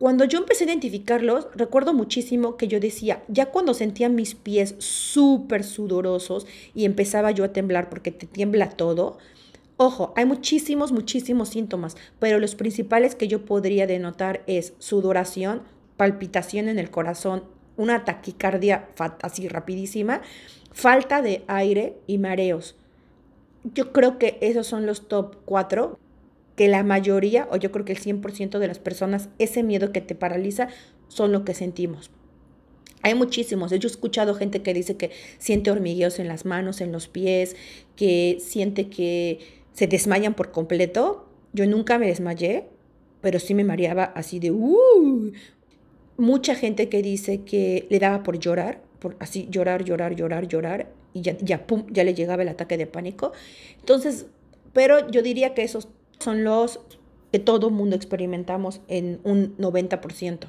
Cuando 0.00 0.24
yo 0.24 0.40
empecé 0.40 0.64
a 0.64 0.66
identificarlos, 0.66 1.46
recuerdo 1.54 1.94
muchísimo 1.94 2.56
que 2.56 2.66
yo 2.66 2.80
decía, 2.80 3.22
ya 3.28 3.46
cuando 3.46 3.74
sentía 3.74 4.08
mis 4.08 4.34
pies 4.34 4.74
súper 4.78 5.62
sudorosos 5.62 6.48
y 6.74 6.84
empezaba 6.84 7.30
yo 7.30 7.44
a 7.44 7.52
temblar 7.52 7.90
porque 7.90 8.10
te 8.10 8.26
tiembla 8.26 8.70
todo, 8.70 9.18
ojo, 9.76 10.12
hay 10.16 10.24
muchísimos, 10.24 10.90
muchísimos 10.90 11.50
síntomas, 11.50 11.96
pero 12.18 12.40
los 12.40 12.56
principales 12.56 13.14
que 13.14 13.28
yo 13.28 13.44
podría 13.44 13.86
denotar 13.86 14.42
es 14.48 14.74
sudoración, 14.80 15.62
palpitación 15.96 16.68
en 16.68 16.80
el 16.80 16.90
corazón, 16.90 17.44
una 17.78 18.04
taquicardia 18.04 18.88
así 19.22 19.48
rapidísima 19.48 20.20
falta 20.72 21.22
de 21.22 21.42
aire 21.46 21.96
y 22.06 22.18
mareos. 22.18 22.76
Yo 23.64 23.92
creo 23.92 24.18
que 24.18 24.38
esos 24.40 24.66
son 24.66 24.86
los 24.86 25.08
top 25.08 25.36
4 25.46 25.98
que 26.56 26.68
la 26.68 26.82
mayoría, 26.82 27.48
o 27.50 27.56
yo 27.56 27.70
creo 27.72 27.84
que 27.84 27.92
el 27.92 28.00
100% 28.00 28.58
de 28.58 28.66
las 28.66 28.78
personas, 28.78 29.28
ese 29.38 29.62
miedo 29.62 29.92
que 29.92 30.00
te 30.00 30.14
paraliza, 30.14 30.68
son 31.08 31.32
lo 31.32 31.44
que 31.44 31.54
sentimos. 31.54 32.10
Hay 33.02 33.14
muchísimos. 33.14 33.70
Yo 33.70 33.76
he 33.76 33.86
escuchado 33.86 34.34
gente 34.34 34.62
que 34.62 34.74
dice 34.74 34.96
que 34.96 35.12
siente 35.38 35.70
hormigueos 35.70 36.18
en 36.18 36.28
las 36.28 36.44
manos, 36.44 36.80
en 36.80 36.90
los 36.90 37.08
pies, 37.08 37.54
que 37.94 38.38
siente 38.40 38.88
que 38.88 39.38
se 39.72 39.86
desmayan 39.86 40.34
por 40.34 40.50
completo. 40.50 41.28
Yo 41.52 41.66
nunca 41.66 41.98
me 41.98 42.08
desmayé, 42.08 42.66
pero 43.20 43.38
sí 43.38 43.54
me 43.54 43.64
mareaba 43.64 44.04
así 44.04 44.40
de. 44.40 44.52
Mucha 46.18 46.54
gente 46.54 46.90
que 46.90 47.00
dice 47.00 47.44
que 47.44 47.86
le 47.88 47.98
daba 47.98 48.22
por 48.22 48.38
llorar, 48.38 48.82
por 48.98 49.16
así 49.20 49.46
llorar, 49.50 49.84
llorar, 49.84 50.14
llorar, 50.14 50.46
llorar, 50.48 50.92
y 51.14 51.22
ya, 51.22 51.38
ya, 51.38 51.66
pum, 51.66 51.86
ya 51.90 52.04
le 52.04 52.12
llegaba 52.12 52.42
el 52.42 52.48
ataque 52.48 52.76
de 52.76 52.86
pánico. 52.86 53.32
Entonces, 53.78 54.26
pero 54.72 55.08
yo 55.10 55.22
diría 55.22 55.54
que 55.54 55.62
esos 55.62 55.88
son 56.18 56.44
los 56.44 56.80
que 57.32 57.38
todo 57.38 57.70
mundo 57.70 57.96
experimentamos 57.96 58.80
en 58.88 59.20
un 59.24 59.56
90%. 59.58 60.48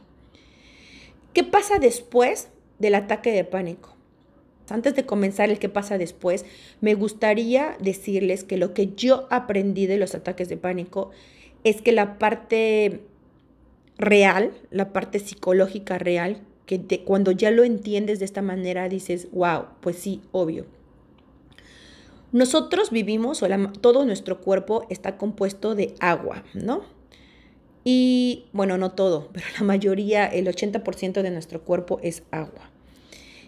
¿Qué 1.33 1.43
pasa 1.43 1.77
después 1.79 2.49
del 2.79 2.95
ataque 2.95 3.31
de 3.31 3.43
pánico? 3.43 3.95
Antes 4.69 4.95
de 4.95 5.05
comenzar 5.05 5.49
el 5.49 5.59
qué 5.59 5.69
pasa 5.69 5.97
después, 5.97 6.45
me 6.81 6.93
gustaría 6.93 7.75
decirles 7.79 8.43
que 8.43 8.57
lo 8.57 8.73
que 8.73 8.93
yo 8.95 9.27
aprendí 9.29 9.87
de 9.87 9.97
los 9.97 10.15
ataques 10.15 10.49
de 10.49 10.57
pánico 10.57 11.11
es 11.63 11.81
que 11.81 11.91
la 11.91 12.17
parte 12.17 13.01
real, 13.99 14.53
la 14.71 14.91
parte 14.93 15.19
psicológica 15.19 15.99
real, 15.99 16.41
que 16.65 17.03
cuando 17.03 17.31
ya 17.31 17.51
lo 17.51 17.63
entiendes 17.63 18.19
de 18.19 18.25
esta 18.25 18.41
manera 18.41 18.89
dices, 18.89 19.27
wow, 19.31 19.65
pues 19.81 19.97
sí, 19.97 20.21
obvio. 20.31 20.65
Nosotros 22.31 22.91
vivimos, 22.91 23.43
todo 23.81 24.05
nuestro 24.05 24.39
cuerpo 24.39 24.85
está 24.89 25.17
compuesto 25.17 25.73
de 25.73 25.95
agua, 25.99 26.43
¿no? 26.53 26.83
Y 27.83 28.45
bueno, 28.53 28.77
no 28.77 28.91
todo, 28.91 29.29
pero 29.33 29.47
la 29.57 29.65
mayoría, 29.65 30.25
el 30.27 30.47
80% 30.47 31.21
de 31.21 31.31
nuestro 31.31 31.63
cuerpo 31.63 31.99
es 32.03 32.23
agua. 32.31 32.69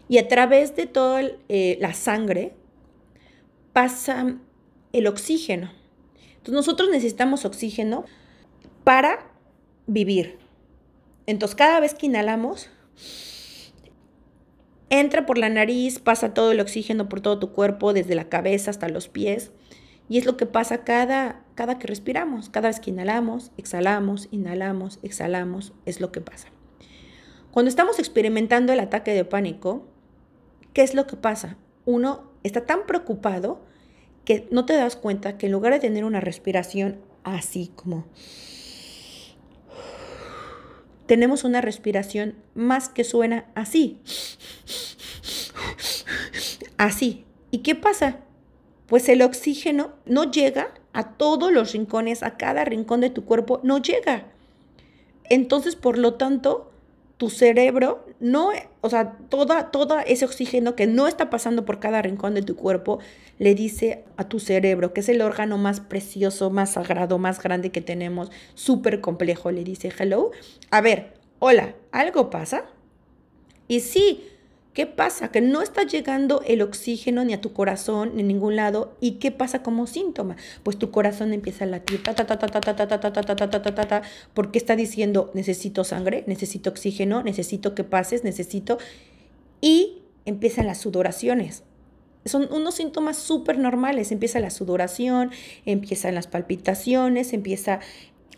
Y 0.09 0.17
a 0.17 0.27
través 0.27 0.75
de 0.75 0.87
toda 0.87 1.21
eh, 1.47 1.77
la 1.79 1.93
sangre 1.93 2.53
pasa 3.71 4.35
el 4.91 5.07
oxígeno. 5.07 5.71
Entonces 6.31 6.53
nosotros 6.53 6.89
necesitamos 6.89 7.45
oxígeno 7.45 8.03
para 8.83 9.31
vivir. 9.85 10.40
Entonces 11.25 11.55
cada 11.55 11.79
vez 11.79 11.93
que 11.93 12.07
inhalamos, 12.07 12.69
entra 14.89 15.25
por 15.25 15.37
la 15.37 15.49
nariz, 15.49 15.99
pasa 15.99 16.33
todo 16.33 16.51
el 16.51 16.59
oxígeno 16.59 17.09
por 17.09 17.21
todo 17.21 17.39
tu 17.39 17.51
cuerpo, 17.51 17.93
desde 17.93 18.15
la 18.15 18.29
cabeza 18.29 18.71
hasta 18.71 18.89
los 18.89 19.07
pies. 19.07 19.51
Y 20.09 20.17
es 20.17 20.25
lo 20.25 20.35
que 20.35 20.45
pasa 20.45 20.83
cada, 20.83 21.43
cada 21.55 21.79
que 21.79 21.87
respiramos. 21.87 22.49
Cada 22.49 22.67
vez 22.67 22.81
que 22.81 22.89
inhalamos, 22.89 23.51
exhalamos, 23.57 24.27
inhalamos, 24.31 24.99
exhalamos, 25.03 25.73
es 25.85 26.01
lo 26.01 26.11
que 26.11 26.19
pasa. 26.19 26.49
Cuando 27.51 27.69
estamos 27.69 27.99
experimentando 27.99 28.73
el 28.73 28.79
ataque 28.79 29.13
de 29.13 29.23
pánico, 29.25 29.85
¿qué 30.73 30.83
es 30.83 30.93
lo 30.93 31.07
que 31.07 31.15
pasa? 31.15 31.57
Uno 31.85 32.31
está 32.43 32.65
tan 32.65 32.85
preocupado 32.85 33.61
que 34.25 34.47
no 34.51 34.65
te 34.65 34.73
das 34.73 34.95
cuenta 34.95 35.37
que 35.37 35.45
en 35.45 35.51
lugar 35.51 35.73
de 35.73 35.79
tener 35.79 36.03
una 36.03 36.19
respiración 36.19 36.99
así 37.23 37.71
como 37.75 38.05
tenemos 41.11 41.43
una 41.43 41.59
respiración 41.59 42.35
más 42.55 42.87
que 42.87 43.03
suena 43.03 43.43
así. 43.53 43.99
Así. 46.77 47.25
¿Y 47.51 47.57
qué 47.57 47.75
pasa? 47.75 48.21
pues 48.91 49.07
el 49.07 49.21
oxígeno 49.21 49.91
no 50.05 50.29
llega 50.29 50.73
a 50.91 51.13
todos 51.13 51.49
los 51.49 51.71
rincones, 51.71 52.23
a 52.23 52.35
cada 52.35 52.65
rincón 52.65 52.99
de 52.99 53.09
tu 53.09 53.23
cuerpo, 53.23 53.61
no 53.63 53.77
llega. 53.77 54.25
Entonces, 55.29 55.77
por 55.77 55.97
lo 55.97 56.15
tanto, 56.15 56.69
tu 57.15 57.29
cerebro 57.29 58.05
no, 58.21 58.51
o 58.81 58.89
sea, 58.89 59.17
toda, 59.29 59.71
todo 59.71 59.99
ese 59.99 60.25
oxígeno 60.25 60.75
que 60.75 60.87
no 60.87 61.07
está 61.07 61.29
pasando 61.29 61.65
por 61.65 61.79
cada 61.79 62.01
rincón 62.01 62.35
de 62.35 62.43
tu 62.43 62.55
cuerpo, 62.55 62.99
le 63.39 63.55
dice 63.55 64.05
a 64.15 64.29
tu 64.29 64.39
cerebro, 64.39 64.93
que 64.93 65.01
es 65.01 65.09
el 65.09 65.21
órgano 65.21 65.57
más 65.57 65.79
precioso, 65.81 66.51
más 66.51 66.73
sagrado, 66.73 67.17
más 67.17 67.41
grande 67.41 67.71
que 67.71 67.81
tenemos, 67.81 68.31
súper 68.53 69.01
complejo, 69.01 69.51
le 69.51 69.63
dice, 69.63 69.91
hello, 69.97 70.31
a 70.69 70.81
ver, 70.81 71.13
hola, 71.39 71.73
¿algo 71.91 72.29
pasa? 72.29 72.65
Y 73.67 73.79
sí, 73.79 74.30
¿Qué 74.73 74.85
pasa? 74.85 75.31
Que 75.31 75.41
no 75.41 75.61
está 75.61 75.83
llegando 75.83 76.43
el 76.47 76.61
oxígeno 76.61 77.25
ni 77.25 77.33
a 77.33 77.41
tu 77.41 77.51
corazón 77.51 78.11
ni 78.15 78.21
a 78.21 78.25
ningún 78.25 78.55
lado. 78.55 78.95
¿Y 79.01 79.13
qué 79.13 79.29
pasa 79.29 79.63
como 79.63 79.85
síntoma? 79.85 80.37
Pues 80.63 80.79
tu 80.79 80.91
corazón 80.91 81.33
empieza 81.33 81.65
a 81.65 81.67
latir, 81.67 82.01
ta, 82.01 82.15
ta, 82.15 84.01
porque 84.33 84.57
está 84.57 84.77
diciendo, 84.77 85.29
necesito 85.33 85.83
sangre, 85.83 86.23
necesito 86.25 86.69
oxígeno, 86.69 87.21
necesito 87.23 87.75
que 87.75 87.83
pases, 87.83 88.23
necesito... 88.23 88.77
Y 89.59 90.03
empiezan 90.25 90.67
las 90.67 90.79
sudoraciones. 90.79 91.63
Son 92.25 92.47
unos 92.51 92.75
síntomas 92.75 93.17
súper 93.17 93.57
normales. 93.57 94.11
Empieza 94.11 94.39
la 94.39 94.51
sudoración, 94.51 95.31
empiezan 95.65 96.15
las 96.15 96.27
palpitaciones, 96.27 97.33
empieza 97.33 97.79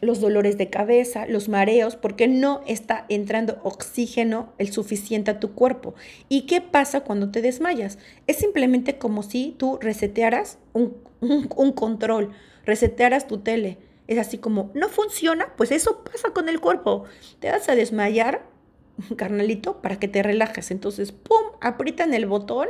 los 0.04 0.20
dolores 0.22 0.58
de 0.58 0.70
cabeza, 0.70 1.26
los 1.26 1.50
mareos, 1.50 1.96
porque 1.96 2.28
no 2.28 2.62
está 2.68 3.06
entrando 3.10 3.60
oxígeno 3.64 4.54
el 4.58 4.72
suficiente 4.72 5.32
a 5.32 5.40
tu 5.40 5.54
cuerpo. 5.54 5.96
¿Y 6.30 6.42
qué 6.42 6.62
pasa 6.62 7.02
cuando 7.02 7.32
te 7.32 7.42
desmayas? 7.42 7.98
Es 8.28 8.38
simplemente 8.38 8.98
como 8.98 9.24
si 9.24 9.56
tú 9.58 9.78
resetearas 9.82 10.60
un, 10.74 10.98
un, 11.22 11.72
control, 11.72 12.32
resetearas 12.66 13.28
tu 13.28 13.40
tele. 13.40 13.78
Es 14.08 14.18
así 14.18 14.38
como, 14.38 14.72
no 14.74 14.90
funciona, 14.90 15.54
pues 15.56 15.72
eso 15.72 16.04
pasa 16.04 16.32
con 16.32 16.50
el 16.50 16.60
cuerpo. 16.60 17.06
Te 17.40 17.50
vas 17.50 17.70
a 17.70 17.76
desmayar, 17.76 18.46
carnalito, 19.18 19.82
para 19.82 19.98
que 19.98 20.08
te 20.08 20.24
relajes. 20.24 20.72
Entonces, 20.72 21.12
¡pum!, 21.12 21.42
aprietan 21.62 22.14
el 22.14 22.26
botón 22.26 22.68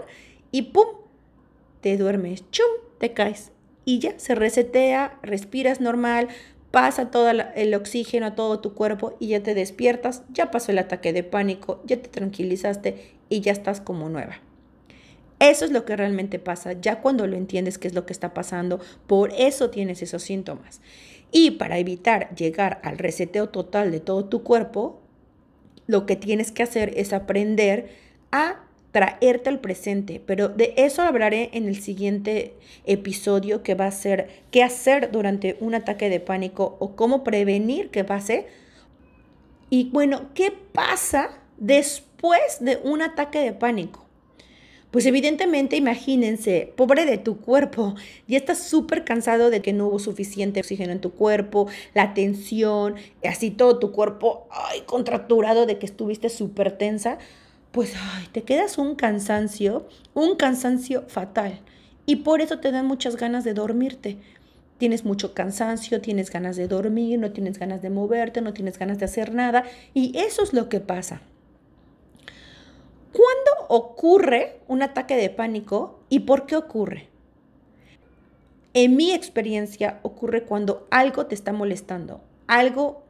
y 0.51 0.63
¡pum!, 0.63 0.87
te 1.81 1.97
duermes, 1.97 2.49
¡chum!, 2.51 2.67
te 2.99 3.13
caes. 3.13 3.51
Y 3.85 3.99
ya 3.99 4.17
se 4.17 4.35
resetea, 4.35 5.19
respiras 5.23 5.81
normal, 5.81 6.29
pasa 6.73 7.11
todo 7.11 7.29
el 7.29 7.75
oxígeno 7.75 8.25
a 8.25 8.33
todo 8.33 8.59
tu 8.59 8.73
cuerpo 8.73 9.15
y 9.19 9.27
ya 9.27 9.43
te 9.43 9.53
despiertas, 9.53 10.23
ya 10.33 10.49
pasó 10.49 10.71
el 10.71 10.79
ataque 10.79 11.13
de 11.13 11.21
pánico, 11.21 11.83
ya 11.85 12.01
te 12.01 12.09
tranquilizaste 12.09 13.13
y 13.29 13.41
ya 13.41 13.51
estás 13.51 13.79
como 13.79 14.09
nueva. 14.09 14.39
Eso 15.37 15.65
es 15.65 15.71
lo 15.71 15.85
que 15.85 15.95
realmente 15.95 16.39
pasa, 16.39 16.73
ya 16.73 16.99
cuando 16.99 17.27
lo 17.27 17.37
entiendes 17.37 17.77
qué 17.77 17.87
es 17.87 17.93
lo 17.93 18.07
que 18.07 18.13
está 18.13 18.33
pasando, 18.33 18.79
por 19.05 19.31
eso 19.37 19.69
tienes 19.69 20.01
esos 20.01 20.23
síntomas. 20.23 20.81
Y 21.31 21.51
para 21.51 21.77
evitar 21.77 22.33
llegar 22.33 22.81
al 22.83 22.97
reseteo 22.97 23.49
total 23.49 23.91
de 23.91 23.99
todo 23.99 24.25
tu 24.25 24.41
cuerpo, 24.41 24.99
lo 25.85 26.07
que 26.07 26.15
tienes 26.15 26.51
que 26.51 26.63
hacer 26.63 26.91
es 26.97 27.13
aprender 27.13 27.89
a 28.31 28.63
traerte 28.93 29.49
al 29.49 29.59
presente, 29.59 30.21
pero 30.23 30.49
de 30.49 30.75
eso 30.77 31.01
hablaré 31.01 31.49
en 31.53 31.67
el 31.67 31.81
siguiente 31.81 32.53
episodio 32.85 33.63
que 33.63 33.73
va 33.73 33.87
a 33.87 33.91
ser 33.91 34.29
qué 34.51 34.61
hacer 34.61 35.11
durante 35.11 35.57
un 35.59 35.73
ataque 35.73 36.09
de 36.09 36.19
pánico 36.19 36.77
o 36.79 36.95
cómo 36.95 37.23
prevenir 37.23 37.89
que 37.89 38.03
pase. 38.03 38.45
Y 39.71 39.89
bueno, 39.89 40.29
¿qué 40.35 40.53
pasa 40.71 41.31
después 41.57 42.59
de 42.59 42.79
un 42.83 43.01
ataque 43.01 43.39
de 43.39 43.53
pánico? 43.53 44.05
Pues 44.91 45.07
evidentemente, 45.07 45.75
imagínense, 45.75 46.71
pobre 46.75 47.07
de 47.07 47.17
tu 47.17 47.41
cuerpo, 47.41 47.95
ya 48.27 48.37
estás 48.37 48.59
súper 48.59 49.03
cansado 49.03 49.49
de 49.49 49.63
que 49.63 49.73
no 49.73 49.87
hubo 49.87 49.97
suficiente 49.97 50.59
oxígeno 50.59 50.91
en 50.91 51.01
tu 51.01 51.13
cuerpo, 51.13 51.67
la 51.95 52.13
tensión, 52.13 52.93
así 53.27 53.49
todo 53.49 53.79
tu 53.79 53.91
cuerpo, 53.91 54.47
ay, 54.51 54.81
contracturado 54.81 55.65
de 55.65 55.79
que 55.79 55.87
estuviste 55.87 56.29
súper 56.29 56.77
tensa 56.77 57.17
pues 57.73 57.95
te 58.31 58.43
quedas 58.43 58.77
un 58.77 58.93
cansancio, 58.93 59.87
un 60.13 60.35
cansancio 60.35 61.05
fatal. 61.07 61.59
Y 62.05 62.17
por 62.17 62.39
eso 62.39 62.59
te 62.59 62.71
dan 62.71 62.85
muchas 62.85 63.15
ganas 63.17 63.43
de 63.43 63.55
dormirte. 63.55 64.19
Tienes 64.77 65.05
mucho 65.05 65.33
cansancio, 65.33 65.99
tienes 65.99 66.29
ganas 66.29 66.55
de 66.55 66.67
dormir, 66.67 67.17
no 67.17 67.31
tienes 67.31 67.57
ganas 67.57 67.81
de 67.81 67.89
moverte, 67.89 68.41
no 68.41 68.53
tienes 68.53 68.77
ganas 68.77 68.99
de 68.99 69.05
hacer 69.05 69.33
nada. 69.33 69.63
Y 69.95 70.15
eso 70.19 70.43
es 70.43 70.53
lo 70.53 70.69
que 70.69 70.81
pasa. 70.81 71.21
¿Cuándo 73.11 73.67
ocurre 73.69 74.59
un 74.67 74.83
ataque 74.83 75.15
de 75.15 75.31
pánico 75.31 75.99
y 76.09 76.19
por 76.21 76.45
qué 76.45 76.55
ocurre? 76.55 77.07
En 78.75 78.95
mi 78.95 79.13
experiencia 79.13 79.99
ocurre 80.03 80.43
cuando 80.43 80.87
algo 80.91 81.25
te 81.25 81.33
está 81.33 81.53
molestando, 81.53 82.21
algo 82.45 83.02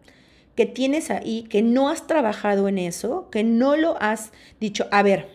que 0.56 0.66
tienes 0.66 1.10
ahí, 1.10 1.44
que 1.50 1.62
no 1.62 1.90
has 1.90 2.08
trabajado 2.08 2.68
en 2.68 2.78
eso, 2.78 3.30
que 3.32 3.44
no 3.44 3.76
lo 3.76 4.02
has 4.02 4.32
dicho, 4.60 4.88
a 4.92 5.04
ver, 5.04 5.28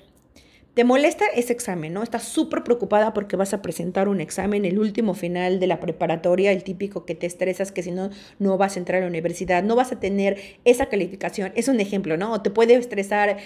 te 0.79 0.85
molesta 0.85 1.25
ese 1.35 1.53
examen, 1.53 1.93
¿no? 1.93 2.05
Estás 2.05 2.23
súper 2.23 2.63
preocupada 2.63 3.13
porque 3.13 3.35
vas 3.35 3.53
a 3.53 3.63
presentar 3.63 4.07
un 4.09 4.21
examen, 4.21 4.65
el 4.65 4.79
último 4.79 5.15
final 5.15 5.59
de 5.59 5.67
la 5.67 5.81
preparatoria, 5.81 6.53
el 6.53 6.63
típico 6.63 7.05
que 7.05 7.17
te 7.17 7.27
estresas, 7.27 7.73
que 7.73 7.83
si 7.83 7.91
no, 7.91 8.11
no 8.39 8.57
vas 8.59 8.77
a 8.77 8.79
entrar 8.79 8.99
a 8.99 9.01
la 9.01 9.09
universidad, 9.09 9.65
no 9.65 9.75
vas 9.75 9.91
a 9.91 9.99
tener 9.99 10.39
esa 10.65 10.87
calificación. 10.87 11.51
Es 11.57 11.67
un 11.67 11.81
ejemplo, 11.81 12.17
¿no? 12.17 12.33
O 12.33 12.43
te 12.43 12.51
puede 12.51 12.75
estresar 12.75 13.39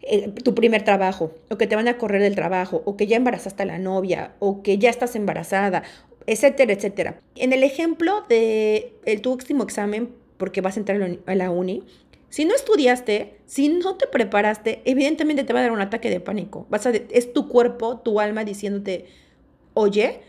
eh, 0.00 0.30
tu 0.42 0.54
primer 0.54 0.82
trabajo, 0.82 1.34
o 1.50 1.58
que 1.58 1.66
te 1.66 1.76
van 1.76 1.86
a 1.86 1.98
correr 1.98 2.22
del 2.22 2.34
trabajo, 2.34 2.80
o 2.86 2.96
que 2.96 3.06
ya 3.06 3.18
embarazaste 3.18 3.62
a 3.62 3.66
la 3.66 3.78
novia, 3.78 4.32
o 4.38 4.62
que 4.62 4.78
ya 4.78 4.88
estás 4.88 5.14
embarazada, 5.16 5.82
etcétera, 6.26 6.72
etcétera. 6.72 7.20
En 7.36 7.52
el 7.52 7.62
ejemplo 7.62 8.24
de 8.26 8.94
el, 9.04 9.20
tu 9.20 9.32
último 9.32 9.64
examen, 9.64 10.14
porque 10.40 10.62
vas 10.62 10.76
a 10.76 10.80
entrar 10.80 11.00
a 11.26 11.34
la 11.36 11.50
uni, 11.50 11.84
Si 12.30 12.44
no 12.44 12.54
estudiaste, 12.54 13.40
si 13.46 13.68
no 13.68 13.96
te 13.96 14.06
preparaste, 14.06 14.82
evidentemente 14.84 15.44
te 15.44 15.52
va 15.52 15.60
a 15.60 15.62
dar 15.62 15.72
un 15.72 15.80
ataque 15.80 16.10
de 16.10 16.20
pánico. 16.20 16.66
Vas 16.70 16.86
a, 16.86 16.90
es 16.90 17.32
tu 17.32 17.48
cuerpo, 17.48 17.98
tu 17.98 18.20
alma 18.20 18.44
diciéndote, 18.44 19.06
oye, 19.74 20.20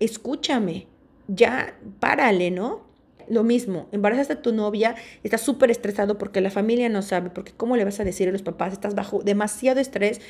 escúchame, 0.00 0.86
ya 1.28 1.78
párale, 2.00 2.50
¿no? 2.50 2.82
Lo 3.28 3.44
mismo, 3.44 3.88
embarazaste 3.92 4.34
a 4.34 4.42
tu 4.42 4.52
novia, 4.52 4.96
estás 5.22 5.40
súper 5.40 5.70
estresado 5.70 6.18
porque 6.18 6.40
la 6.42 6.50
familia 6.50 6.88
no 6.90 7.00
sabe, 7.02 7.30
porque 7.30 7.52
cómo 7.52 7.76
le 7.76 7.84
vas 7.84 8.00
a 8.00 8.04
decir 8.04 8.28
a 8.28 8.32
los 8.32 8.42
papás, 8.42 8.72
estás 8.72 8.94
bajo 8.94 9.22
demasiado 9.22 9.80
estrés. 9.80 10.20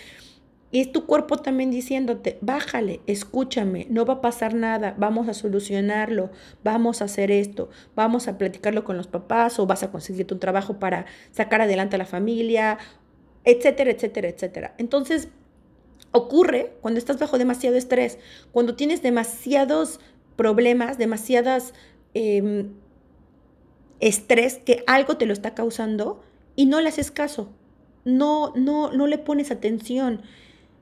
Y 0.74 0.80
es 0.80 0.90
tu 0.90 1.06
cuerpo 1.06 1.36
también 1.36 1.70
diciéndote, 1.70 2.36
bájale, 2.40 3.00
escúchame, 3.06 3.86
no 3.90 4.04
va 4.04 4.14
a 4.14 4.20
pasar 4.20 4.54
nada, 4.54 4.96
vamos 4.98 5.28
a 5.28 5.32
solucionarlo, 5.32 6.32
vamos 6.64 7.00
a 7.00 7.04
hacer 7.04 7.30
esto, 7.30 7.70
vamos 7.94 8.26
a 8.26 8.38
platicarlo 8.38 8.82
con 8.82 8.96
los 8.96 9.06
papás 9.06 9.60
o 9.60 9.66
vas 9.66 9.84
a 9.84 9.92
conseguir 9.92 10.26
tu 10.26 10.38
trabajo 10.38 10.80
para 10.80 11.06
sacar 11.30 11.60
adelante 11.60 11.94
a 11.94 12.00
la 12.00 12.06
familia, 12.06 12.78
etcétera, 13.44 13.92
etcétera, 13.92 14.26
etcétera. 14.26 14.74
Entonces, 14.76 15.28
ocurre 16.10 16.72
cuando 16.80 16.98
estás 16.98 17.20
bajo 17.20 17.38
demasiado 17.38 17.76
estrés, 17.76 18.18
cuando 18.50 18.74
tienes 18.74 19.00
demasiados 19.00 20.00
problemas, 20.34 20.98
demasiadas 20.98 21.72
em, 22.14 22.72
estrés 24.00 24.58
que 24.58 24.82
algo 24.88 25.18
te 25.18 25.26
lo 25.26 25.34
está 25.34 25.54
causando 25.54 26.20
y 26.56 26.66
no 26.66 26.80
le 26.80 26.88
haces 26.88 27.12
caso, 27.12 27.52
no, 28.04 28.52
no, 28.56 28.90
no 28.90 29.06
le 29.06 29.18
pones 29.18 29.52
atención. 29.52 30.20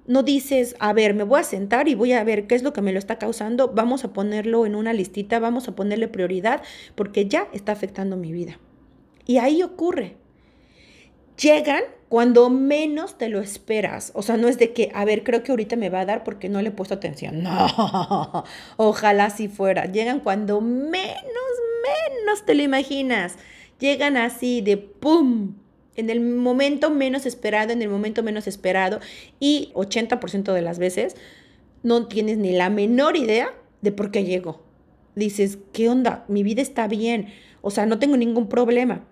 No 0.06 0.22
dices, 0.22 0.74
a 0.80 0.92
ver, 0.92 1.14
me 1.14 1.22
voy 1.22 1.40
a 1.40 1.44
sentar 1.44 1.88
y 1.88 1.94
voy 1.94 2.12
a 2.12 2.24
ver 2.24 2.46
qué 2.46 2.54
es 2.54 2.62
lo 2.62 2.72
que 2.72 2.82
me 2.82 2.92
lo 2.92 2.98
está 2.98 3.18
causando, 3.18 3.68
vamos 3.68 4.04
a 4.04 4.12
ponerlo 4.12 4.66
en 4.66 4.74
una 4.74 4.92
listita, 4.92 5.38
vamos 5.38 5.68
a 5.68 5.76
ponerle 5.76 6.08
prioridad, 6.08 6.62
porque 6.94 7.28
ya 7.28 7.48
está 7.52 7.72
afectando 7.72 8.16
mi 8.16 8.32
vida. 8.32 8.58
Y 9.26 9.38
ahí 9.38 9.62
ocurre. 9.62 10.16
Llegan 11.38 11.82
cuando 12.08 12.50
menos 12.50 13.16
te 13.16 13.28
lo 13.28 13.40
esperas. 13.40 14.12
O 14.14 14.22
sea, 14.22 14.36
no 14.36 14.48
es 14.48 14.58
de 14.58 14.72
que, 14.72 14.90
a 14.94 15.04
ver, 15.04 15.24
creo 15.24 15.42
que 15.42 15.52
ahorita 15.52 15.76
me 15.76 15.88
va 15.88 16.00
a 16.00 16.04
dar 16.04 16.24
porque 16.24 16.48
no 16.48 16.60
le 16.60 16.68
he 16.68 16.72
puesto 16.72 16.94
atención. 16.94 17.42
No, 17.42 18.44
ojalá 18.76 19.30
si 19.30 19.48
fuera. 19.48 19.86
Llegan 19.86 20.20
cuando 20.20 20.60
menos, 20.60 21.14
menos 21.16 22.44
te 22.44 22.54
lo 22.54 22.62
imaginas. 22.62 23.36
Llegan 23.78 24.16
así 24.16 24.60
de 24.60 24.76
¡pum! 24.76 25.54
En 25.96 26.10
el 26.10 26.20
momento 26.20 26.90
menos 26.90 27.26
esperado, 27.26 27.72
en 27.72 27.82
el 27.82 27.88
momento 27.88 28.22
menos 28.22 28.46
esperado. 28.46 29.00
Y 29.40 29.70
80% 29.74 30.52
de 30.52 30.62
las 30.62 30.78
veces 30.78 31.16
no 31.82 32.06
tienes 32.06 32.38
ni 32.38 32.52
la 32.52 32.70
menor 32.70 33.16
idea 33.16 33.52
de 33.82 33.92
por 33.92 34.10
qué 34.10 34.24
llegó. 34.24 34.62
Dices, 35.14 35.58
¿qué 35.72 35.88
onda? 35.88 36.24
Mi 36.28 36.42
vida 36.42 36.62
está 36.62 36.88
bien. 36.88 37.28
O 37.60 37.70
sea, 37.70 37.86
no 37.86 37.98
tengo 37.98 38.16
ningún 38.16 38.48
problema. 38.48 39.04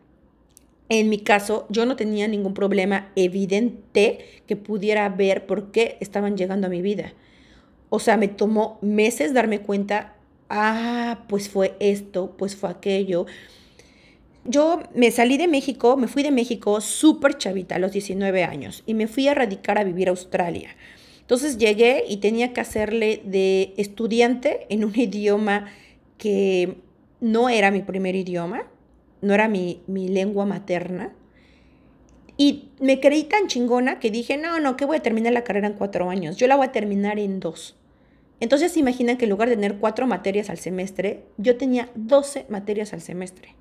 En 0.88 1.08
mi 1.08 1.18
caso, 1.18 1.66
yo 1.68 1.86
no 1.86 1.94
tenía 1.94 2.26
ningún 2.26 2.54
problema 2.54 3.12
evidente 3.14 4.18
que 4.46 4.56
pudiera 4.56 5.08
ver 5.08 5.46
por 5.46 5.70
qué 5.70 5.96
estaban 6.00 6.36
llegando 6.36 6.66
a 6.66 6.70
mi 6.70 6.82
vida. 6.82 7.12
O 7.90 8.00
sea, 8.00 8.16
me 8.16 8.26
tomó 8.26 8.78
meses 8.82 9.32
darme 9.32 9.60
cuenta, 9.60 10.14
ah, 10.48 11.24
pues 11.28 11.48
fue 11.48 11.76
esto, 11.78 12.34
pues 12.36 12.56
fue 12.56 12.70
aquello. 12.70 13.26
Yo 14.44 14.82
me 14.94 15.10
salí 15.10 15.36
de 15.36 15.48
México, 15.48 15.98
me 15.98 16.08
fui 16.08 16.22
de 16.22 16.30
México 16.30 16.80
súper 16.80 17.36
chavita, 17.36 17.76
a 17.76 17.78
los 17.78 17.92
19 17.92 18.42
años, 18.44 18.82
y 18.86 18.94
me 18.94 19.06
fui 19.06 19.28
a 19.28 19.34
radicar 19.34 19.78
a 19.78 19.84
vivir 19.84 20.08
a 20.08 20.12
Australia. 20.12 20.76
Entonces 21.20 21.58
llegué 21.58 22.04
y 22.08 22.16
tenía 22.18 22.54
que 22.54 22.62
hacerle 22.62 23.20
de 23.24 23.74
estudiante 23.76 24.66
en 24.70 24.84
un 24.84 24.92
idioma 24.98 25.66
que 26.16 26.78
no 27.20 27.50
era 27.50 27.70
mi 27.70 27.82
primer 27.82 28.16
idioma, 28.16 28.66
no 29.20 29.34
era 29.34 29.46
mi, 29.46 29.82
mi 29.86 30.08
lengua 30.08 30.46
materna. 30.46 31.12
Y 32.38 32.70
me 32.80 32.98
creí 32.98 33.24
tan 33.24 33.46
chingona 33.46 33.98
que 33.98 34.10
dije, 34.10 34.38
no, 34.38 34.58
no, 34.58 34.74
que 34.78 34.86
voy 34.86 34.96
a 34.96 35.02
terminar 35.02 35.34
la 35.34 35.44
carrera 35.44 35.66
en 35.66 35.74
cuatro 35.74 36.08
años, 36.08 36.38
yo 36.38 36.46
la 36.46 36.56
voy 36.56 36.68
a 36.68 36.72
terminar 36.72 37.18
en 37.18 37.40
dos. 37.40 37.76
Entonces 38.40 38.78
imaginan 38.78 39.18
que 39.18 39.26
en 39.26 39.30
lugar 39.30 39.50
de 39.50 39.56
tener 39.56 39.76
cuatro 39.76 40.06
materias 40.06 40.48
al 40.48 40.56
semestre, 40.56 41.24
yo 41.36 41.58
tenía 41.58 41.90
12 41.94 42.46
materias 42.48 42.94
al 42.94 43.02
semestre 43.02 43.59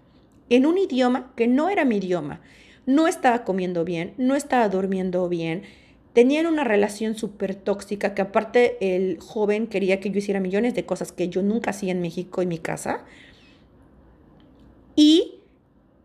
en 0.49 0.65
un 0.65 0.77
idioma 0.77 1.31
que 1.35 1.47
no 1.47 1.69
era 1.69 1.85
mi 1.85 1.97
idioma. 1.97 2.41
No 2.85 3.07
estaba 3.07 3.43
comiendo 3.43 3.85
bien, 3.85 4.13
no 4.17 4.35
estaba 4.35 4.67
durmiendo 4.69 5.27
bien, 5.29 5.63
tenían 6.13 6.47
una 6.47 6.63
relación 6.63 7.15
súper 7.15 7.55
tóxica 7.55 8.13
que 8.13 8.21
aparte 8.21 8.77
el 8.95 9.19
joven 9.19 9.67
quería 9.67 9.99
que 9.99 10.09
yo 10.09 10.17
hiciera 10.17 10.39
millones 10.39 10.73
de 10.73 10.85
cosas 10.85 11.11
que 11.11 11.29
yo 11.29 11.43
nunca 11.43 11.69
hacía 11.69 11.91
en 11.91 12.01
México, 12.01 12.41
en 12.41 12.49
mi 12.49 12.57
casa. 12.57 13.05
Y 14.95 15.35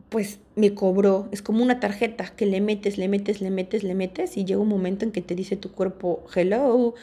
pues 0.09 0.39
me 0.55 0.75
cobró, 0.75 1.29
es 1.33 1.43
como 1.43 1.63
una 1.65 1.81
tarjeta 1.81 2.27
que 2.37 2.47
le 2.47 2.61
metes, 2.61 2.99
le 2.99 3.09
metes, 3.09 3.41
le 3.41 3.51
metes, 3.51 3.83
le 3.83 3.95
metes 3.95 4.37
y 4.37 4.45
llega 4.45 4.61
un 4.61 4.69
momento 4.69 5.05
en 5.05 5.11
que 5.11 5.23
te 5.23 5.35
dice 5.35 5.57
tu 5.57 5.73
cuerpo, 5.73 6.23
hello, 6.35 6.95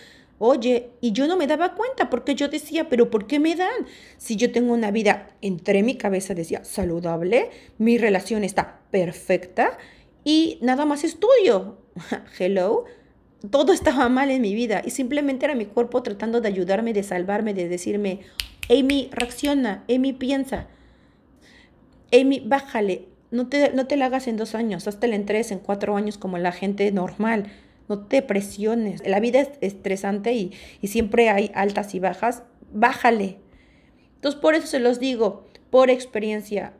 Oye, 0.44 0.90
y 1.02 1.12
yo 1.12 1.28
no 1.28 1.38
me 1.38 1.46
daba 1.46 1.76
cuenta 1.76 2.10
porque 2.10 2.34
yo 2.34 2.48
decía, 2.48 2.90
pero 2.90 3.12
¿por 3.12 3.28
qué 3.28 3.40
me 3.40 3.56
dan? 3.56 3.86
Si 4.18 4.38
yo 4.38 4.52
tengo 4.52 4.74
una 4.74 4.90
vida, 4.90 5.28
entre 5.44 5.84
mi 5.84 5.98
cabeza 5.98 6.34
decía, 6.34 6.66
saludable, 6.66 7.52
mi 7.78 8.00
relación 8.00 8.44
está 8.44 8.80
perfecta 8.90 9.78
y 10.24 10.58
nada 10.64 10.86
más 10.86 11.04
estudio. 11.04 11.78
Hello. 12.40 12.86
Todo 13.52 13.72
estaba 13.72 14.10
mal 14.10 14.32
en 14.32 14.42
mi 14.42 14.56
vida 14.56 14.82
y 14.84 14.90
simplemente 14.90 15.46
era 15.46 15.54
mi 15.54 15.68
cuerpo 15.68 16.02
tratando 16.02 16.42
de 16.42 16.48
ayudarme, 16.48 16.94
de 16.94 17.04
salvarme, 17.04 17.54
de 17.54 17.70
decirme, 17.70 18.22
Amy, 18.68 19.10
reacciona, 19.12 19.84
Amy, 19.88 20.12
piensa. 20.12 20.70
Amy, 22.12 22.40
bájale, 22.44 23.10
no 23.30 23.48
te, 23.48 23.74
no 23.74 23.86
te 23.86 23.96
la 23.96 24.08
hagas 24.08 24.28
en 24.28 24.38
dos 24.38 24.56
años, 24.56 24.88
hasta 24.88 25.06
en 25.06 25.24
tres, 25.28 25.52
en 25.52 25.60
cuatro 25.60 25.96
años 25.96 26.18
como 26.18 26.40
la 26.40 26.52
gente 26.52 26.92
normal 26.92 27.52
no 27.92 28.06
te 28.06 28.22
presiones. 28.22 29.06
La 29.06 29.20
vida 29.20 29.42
es 29.42 29.50
estresante 29.60 30.34
y, 30.34 30.54
siempre 30.88 31.30
hay 31.30 31.52
altas 31.54 31.94
y 31.94 32.00
bajas. 32.00 32.44
Bájale. 32.72 33.38
Entonces, 34.16 34.40
por 34.40 34.56
eso 34.56 34.66
se 34.66 34.80
los 34.80 35.00
digo, 35.00 35.46
por 35.70 35.90
experiencia. 35.90 36.74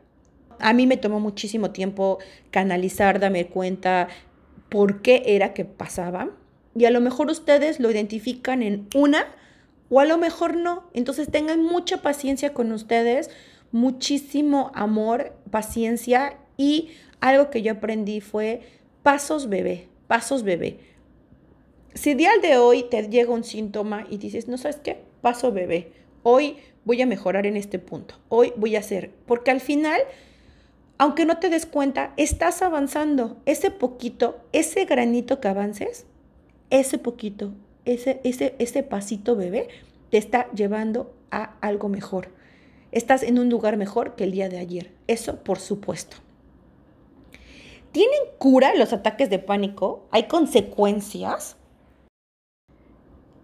A 0.58 0.72
mí 0.72 0.86
me 0.86 0.96
tomó 0.96 1.20
muchísimo 1.20 1.70
tiempo 1.70 2.18
canalizar, 2.50 3.20
darme 3.20 3.46
cuenta 3.46 4.08
por 4.70 5.02
qué 5.02 5.22
era 5.26 5.52
que 5.52 5.66
pasaba. 5.66 6.30
Y 6.74 6.86
a 6.86 6.90
lo 6.90 7.02
mejor 7.02 7.30
ustedes 7.30 7.78
lo 7.78 7.90
identifican 7.90 8.62
en 8.62 8.88
una 8.94 9.26
o 9.90 10.00
a 10.00 10.06
lo 10.06 10.16
mejor 10.16 10.56
no. 10.56 10.84
Entonces 10.94 11.30
tengan 11.30 11.62
mucha 11.62 12.00
paciencia 12.00 12.54
con 12.54 12.72
ustedes, 12.72 13.28
muchísimo 13.70 14.72
amor, 14.74 15.36
paciencia 15.50 16.38
y 16.56 16.92
algo 17.20 17.50
que 17.50 17.60
yo 17.60 17.72
aprendí 17.72 18.22
fue 18.22 18.62
pasos 19.02 19.50
bebé, 19.50 19.88
pasos 20.06 20.42
bebé. 20.42 20.91
Si 21.94 22.14
día 22.14 22.30
de 22.40 22.56
hoy 22.56 22.84
te 22.84 23.02
llega 23.08 23.32
un 23.32 23.44
síntoma 23.44 24.06
y 24.08 24.16
dices, 24.16 24.48
no 24.48 24.56
sabes 24.56 24.76
qué, 24.76 25.02
paso 25.20 25.52
bebé, 25.52 25.92
hoy 26.22 26.56
voy 26.84 27.02
a 27.02 27.06
mejorar 27.06 27.46
en 27.46 27.56
este 27.56 27.78
punto, 27.78 28.14
hoy 28.30 28.54
voy 28.56 28.76
a 28.76 28.78
hacer, 28.78 29.10
porque 29.26 29.50
al 29.50 29.60
final, 29.60 30.00
aunque 30.96 31.26
no 31.26 31.38
te 31.38 31.50
des 31.50 31.66
cuenta, 31.66 32.14
estás 32.16 32.62
avanzando. 32.62 33.36
Ese 33.44 33.70
poquito, 33.70 34.40
ese 34.52 34.86
granito 34.86 35.38
que 35.38 35.48
avances, 35.48 36.06
ese 36.70 36.96
poquito, 36.96 37.52
ese, 37.84 38.20
ese, 38.24 38.54
ese 38.58 38.82
pasito 38.82 39.36
bebé, 39.36 39.68
te 40.10 40.16
está 40.16 40.50
llevando 40.52 41.14
a 41.30 41.56
algo 41.60 41.90
mejor. 41.90 42.30
Estás 42.90 43.22
en 43.22 43.38
un 43.38 43.50
lugar 43.50 43.76
mejor 43.76 44.16
que 44.16 44.24
el 44.24 44.32
día 44.32 44.48
de 44.48 44.58
ayer. 44.58 44.92
Eso 45.08 45.44
por 45.44 45.58
supuesto. 45.58 46.16
¿Tienen 47.90 48.20
cura 48.38 48.74
los 48.74 48.94
ataques 48.94 49.28
de 49.28 49.38
pánico? 49.38 50.06
¿Hay 50.10 50.24
consecuencias? 50.24 51.56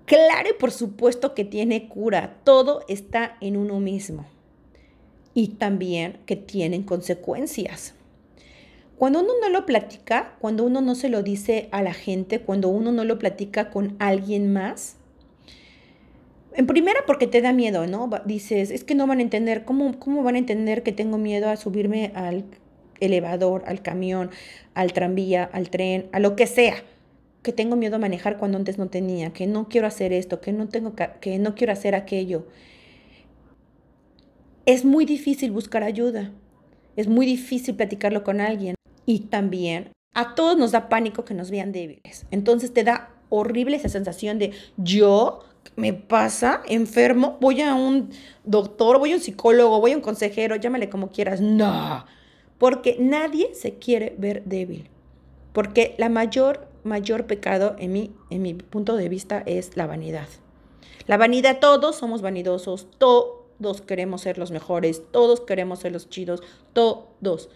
Claro 0.09 0.49
y 0.49 0.59
por 0.59 0.71
supuesto 0.71 1.35
que 1.35 1.45
tiene 1.45 1.87
cura. 1.87 2.39
Todo 2.43 2.83
está 2.89 3.37
en 3.43 3.59
uno 3.59 3.79
mismo. 3.79 4.25
Y 5.35 5.49
también 5.49 6.19
que 6.25 6.35
tienen 6.35 6.83
consecuencias. 6.83 7.95
Cuando 8.97 9.21
uno 9.21 9.35
no 9.39 9.51
lo 9.51 9.67
platica, 9.67 10.35
cuando 10.41 10.65
uno 10.65 10.81
no 10.81 10.95
se 10.95 11.11
lo 11.11 11.23
dice 11.23 11.69
a 11.73 11.83
la 11.83 11.93
gente, 11.93 12.41
cuando 12.41 12.71
uno 12.71 12.91
no 12.91 13.05
lo 13.05 13.19
platica 13.19 13.69
con 13.69 13.97
alguien 13.99 14.51
más, 14.51 14.97
en 16.55 16.67
primera 16.67 17.01
porque 17.07 17.27
te 17.27 17.43
da 17.43 17.53
miedo, 17.53 17.87
¿no? 17.87 18.09
Dices, 18.25 18.71
es 18.71 18.85
que 18.85 18.95
no 18.95 19.07
van 19.07 19.19
a 19.19 19.23
entender, 19.23 19.67
¿cómo, 19.67 19.99
cómo 19.99 20.23
van 20.23 20.37
a 20.37 20.39
entender 20.39 20.83
que 20.83 20.93
tengo 20.93 21.19
miedo 21.19 21.51
a 21.51 21.57
subirme 21.57 22.13
al 22.15 22.45
elevador, 22.99 23.63
al 23.67 23.83
camión, 23.83 24.31
al 24.73 24.95
tranvía, 24.95 25.45
al 25.53 25.69
tren, 25.69 26.09
a 26.13 26.19
lo 26.19 26.35
que 26.35 26.47
sea? 26.47 26.83
Que 27.43 27.53
tengo 27.53 27.77
miedo 27.77 27.97
a 27.97 27.99
manejar 27.99 28.39
cuando 28.39 28.59
antes 28.59 28.79
no 28.79 28.89
tenía, 28.89 29.33
que 29.33 29.47
no 29.47 29.69
quiero 29.69 29.87
hacer 29.87 30.13
esto, 30.13 30.41
que 30.41 30.53
no, 30.53 30.69
tengo 30.69 30.95
que, 30.95 31.39
no 31.39 31.55
quiero 31.55 31.73
hacer 31.73 31.95
aquello. 31.95 32.47
Es 34.67 34.85
muy 34.85 35.05
difícil 35.05 35.51
buscar 35.51 35.83
ayuda, 35.83 36.33
es 36.97 37.09
muy 37.09 37.27
difícil 37.27 37.75
platicarlo 37.75 38.25
con 38.25 38.41
alguien 38.41 38.75
y 39.07 39.21
también 39.21 39.91
a 40.15 40.35
todos 40.35 40.59
nos 40.59 40.73
da 40.73 40.89
pánico 40.89 41.25
que 41.25 41.35
nos 41.35 41.51
vean 41.51 41.73
débiles. 41.73 42.27
Entonces 42.31 42.73
te 42.73 42.85
da 42.85 43.15
horrible 43.31 43.77
esa 43.77 43.89
sensación 43.89 44.39
de 44.39 44.53
yo 44.77 45.45
me 45.77 45.93
pasa 45.93 46.63
enfermo, 46.67 47.37
voy 47.41 47.61
a 47.61 47.75
un 47.75 48.11
doctor, 48.45 48.99
voy 48.99 49.13
a 49.13 49.17
un 49.17 49.21
psicólogo, 49.21 49.81
voy 49.81 49.93
a 49.93 49.97
un 49.97 50.03
consejero, 50.03 50.57
llámale 50.57 50.89
como 50.89 51.11
quieras. 51.11 51.41
No, 51.41 52.05
porque 52.59 52.97
nadie 52.99 53.55
se 53.55 53.79
quiere 53.79 54.15
ver 54.19 54.43
débil. 54.45 54.91
Porque 55.53 55.95
la 55.99 56.09
mayor, 56.09 56.68
mayor 56.85 57.27
pecado 57.27 57.77
en 57.79 57.93
mi, 57.93 58.13
en 58.31 58.43
mi 58.43 58.55
punto 58.55 58.97
de 58.97 59.09
vista 59.09 59.43
es 59.47 59.77
la 59.77 59.87
vanidad. 59.87 60.29
La 61.07 61.17
vanidad, 61.17 61.59
todos 61.59 61.97
somos 61.97 62.21
vanidosos, 62.21 62.87
todos 62.99 63.81
queremos 63.81 64.21
ser 64.21 64.37
los 64.37 64.51
mejores, 64.51 65.03
todos 65.11 65.41
queremos 65.41 65.81
ser 65.81 65.93
los 65.93 66.09
chidos, 66.11 66.43
todos. 66.75 67.49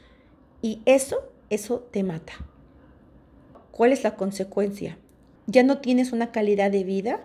Y 0.62 0.80
eso, 0.87 1.18
eso 1.50 1.80
te 1.90 2.02
mata. 2.02 2.32
¿Cuál 3.70 3.92
es 3.92 4.04
la 4.04 4.16
consecuencia? 4.16 4.96
Ya 5.46 5.62
no 5.62 5.78
tienes 5.78 6.12
una 6.12 6.32
calidad 6.32 6.70
de 6.70 6.85
vida. 6.85 7.20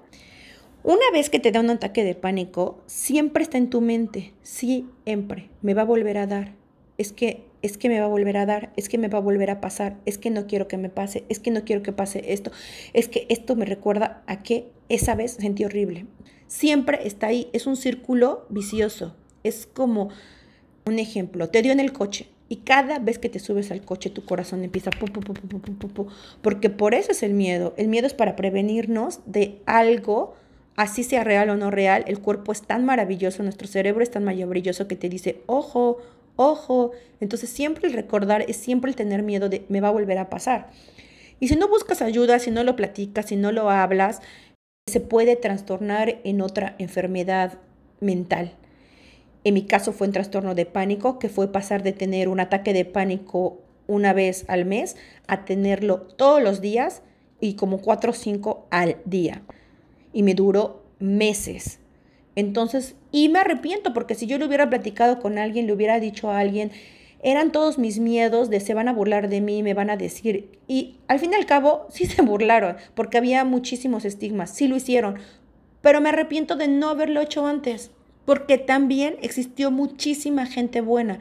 Una 0.84 1.10
vez 1.14 1.30
que 1.30 1.40
te 1.40 1.52
da 1.52 1.60
un 1.62 1.70
ataque 1.70 2.04
de 2.04 2.16
pánico, 2.16 2.80
siempre 2.88 3.44
está 3.44 3.58
en 3.58 3.70
tu 3.70 3.82
mente, 3.82 4.34
siempre, 4.42 5.50
me 5.62 5.74
va 5.74 5.84
a 5.84 5.86
volver 5.86 6.18
a 6.18 6.28
dar. 6.28 6.56
Es 6.98 7.14
que 7.14 7.47
es 7.62 7.78
que 7.78 7.90
me 7.90 8.00
va 8.00 8.06
a 8.06 8.10
volver 8.10 8.38
a 8.38 8.46
dar, 8.46 8.72
es 8.76 8.90
que 8.90 8.98
me 8.98 9.08
va 9.08 9.18
a 9.18 9.22
volver 9.22 9.50
a 9.50 9.62
pasar, 9.62 9.98
es 10.06 10.18
que 10.18 10.30
no 10.30 10.48
quiero 10.48 10.68
que 10.68 10.78
me 10.78 10.90
pase, 10.90 11.26
es 11.30 11.40
que 11.40 11.52
no 11.52 11.64
quiero 11.64 11.84
que 11.84 11.92
pase 11.92 12.34
esto, 12.34 12.52
es 12.94 13.08
que 13.08 13.26
esto 13.30 13.56
me 13.56 13.66
recuerda 13.66 14.24
a 14.28 14.44
que 14.44 14.70
esa 14.90 15.16
vez 15.16 15.34
sentí 15.34 15.66
horrible. 15.66 16.06
Siempre 16.48 17.06
está 17.06 17.28
ahí, 17.28 17.50
es 17.54 17.68
un 17.68 17.76
círculo 17.76 18.46
vicioso, 18.50 19.16
es 19.44 19.68
como 19.68 20.10
un 20.86 21.00
ejemplo, 21.00 21.50
te 21.50 21.62
dio 21.62 21.72
en 21.72 21.80
el 21.80 21.92
coche 21.92 22.28
y 22.50 22.58
cada 22.58 23.00
vez 23.00 23.20
que 23.20 23.28
te 23.28 23.40
subes 23.40 23.72
al 23.72 23.82
coche 23.82 24.10
tu 24.10 24.24
corazón 24.24 24.64
empieza 24.64 24.90
pu, 24.90 25.08
pu, 25.08 25.22
pu, 25.22 26.08
porque 26.42 26.70
por 26.70 26.94
eso 26.94 27.12
es 27.12 27.24
el 27.24 27.34
miedo, 27.34 27.74
el 27.78 27.90
miedo 27.90 28.08
es 28.08 28.14
para 28.14 28.38
prevenirnos 28.38 29.20
de 29.26 29.62
algo 29.66 30.36
así 30.78 31.04
sea 31.04 31.24
real 31.24 31.50
o 31.50 31.58
no 31.58 31.72
real, 31.72 32.06
el 32.08 32.20
cuerpo 32.20 32.54
es 32.54 32.62
tan 32.62 32.86
maravilloso, 32.86 33.44
nuestro 33.44 33.68
cerebro 33.68 34.04
es 34.04 34.12
tan 34.12 34.24
maravilloso 34.24 34.88
que 34.88 34.96
te 34.96 35.10
dice, 35.10 35.42
ojo, 35.48 35.98
ojo. 36.38 36.92
Entonces 37.20 37.50
siempre 37.50 37.88
el 37.88 37.94
recordar 37.94 38.46
es 38.48 38.56
siempre 38.56 38.90
el 38.90 38.96
tener 38.96 39.22
miedo 39.24 39.50
de 39.50 39.66
me 39.68 39.82
va 39.82 39.90
a 39.90 39.92
volver 39.92 40.18
a 40.18 40.30
pasar. 40.30 40.70
Y 41.40 41.50
si 41.50 41.56
no 41.56 41.68
buscas 41.68 42.02
ayuda, 42.02 42.40
si 42.40 42.50
no 42.50 42.64
lo 42.64 42.76
platicas, 42.76 43.28
si 43.28 43.36
no 43.36 43.52
lo 43.52 43.70
hablas, 43.70 44.22
se 44.88 45.02
puede 45.02 45.36
trastornar 45.36 46.20
en 46.24 46.42
otra 46.42 46.76
enfermedad 46.80 47.60
mental. 48.00 48.54
En 49.44 49.54
mi 49.54 49.64
caso 49.64 49.92
fue 49.92 50.08
un 50.08 50.14
trastorno 50.14 50.56
de 50.56 50.66
pánico, 50.66 51.20
que 51.20 51.30
fue 51.30 51.52
pasar 51.52 51.84
de 51.84 51.94
tener 51.94 52.28
un 52.30 52.40
ataque 52.40 52.74
de 52.74 52.86
pánico 52.86 53.60
una 53.88 54.14
vez 54.14 54.46
al 54.48 54.66
mes 54.66 54.96
a 55.28 55.46
tenerlo 55.46 56.02
todos 56.02 56.42
los 56.42 56.62
días 56.62 57.02
y 57.40 57.54
como 57.54 57.80
cuatro 57.80 58.12
o 58.12 58.16
cinco 58.16 58.68
al 58.72 58.98
día. 59.06 59.42
Y 60.12 60.24
me 60.24 60.34
duró 60.34 60.84
meses. 61.00 61.80
Entonces, 62.38 62.94
y 63.12 63.30
me 63.30 63.40
arrepiento 63.40 63.96
porque 63.96 64.14
si 64.14 64.28
yo 64.28 64.38
le 64.38 64.46
hubiera 64.46 64.70
platicado 64.70 65.20
con 65.20 65.40
alguien, 65.40 65.66
le 65.66 65.74
hubiera 65.74 66.00
dicho 66.00 66.30
a 66.30 66.38
alguien, 66.38 66.72
eran 67.24 67.52
todos 67.52 67.80
mis 67.80 67.98
miedos 67.98 68.52
de 68.52 68.60
se 68.60 68.76
van 68.76 68.88
a 68.88 68.94
burlar 68.94 69.28
de 69.28 69.42
mí, 69.42 69.64
me 69.64 69.74
van 69.74 69.90
a 69.90 69.98
decir. 69.98 70.52
Y 70.68 70.98
al 71.08 71.18
fin 71.18 71.32
y 71.32 71.36
al 71.36 71.48
cabo, 71.48 71.88
sí 71.90 72.06
se 72.06 72.22
burlaron, 72.22 72.78
porque 72.94 73.18
había 73.18 73.44
muchísimos 73.44 74.06
estigmas, 74.06 74.52
sí 74.52 74.68
lo 74.68 74.76
hicieron, 74.76 75.16
pero 75.82 76.00
me 76.00 76.10
arrepiento 76.10 76.56
de 76.56 76.68
no 76.68 76.90
haberlo 76.90 77.22
hecho 77.22 77.48
antes, 77.48 77.90
porque 78.24 78.60
también 78.60 79.16
existió 79.24 79.72
muchísima 79.72 80.46
gente 80.46 80.82
buena 80.82 81.18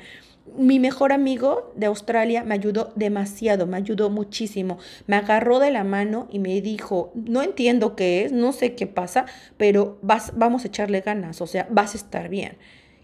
mi 0.57 0.79
mejor 0.79 1.13
amigo 1.13 1.73
de 1.77 1.87
Australia 1.87 2.45
me 2.45 2.55
ayudó 2.55 2.93
demasiado, 2.97 3.67
me 3.67 3.77
ayudó 3.77 4.11
muchísimo. 4.11 4.79
Me 5.07 5.17
agarró 5.17 5.59
de 5.59 5.71
la 5.71 5.85
mano 5.85 6.29
y 6.31 6.39
me 6.39 6.61
dijo, 6.61 7.13
no 7.15 7.43
entiendo 7.43 7.97
qué 7.97 8.25
es, 8.25 8.33
no 8.33 8.53
sé 8.53 8.75
qué 8.75 8.87
pasa, 8.87 9.27
pero 9.57 9.99
vas, 10.03 10.33
vamos 10.37 10.65
a 10.65 10.69
echarle 10.69 11.01
ganas, 11.01 11.41
o 11.41 11.47
sea, 11.47 11.67
vas 11.71 11.95
a 11.95 11.99
estar 11.99 12.29
bien. 12.29 12.57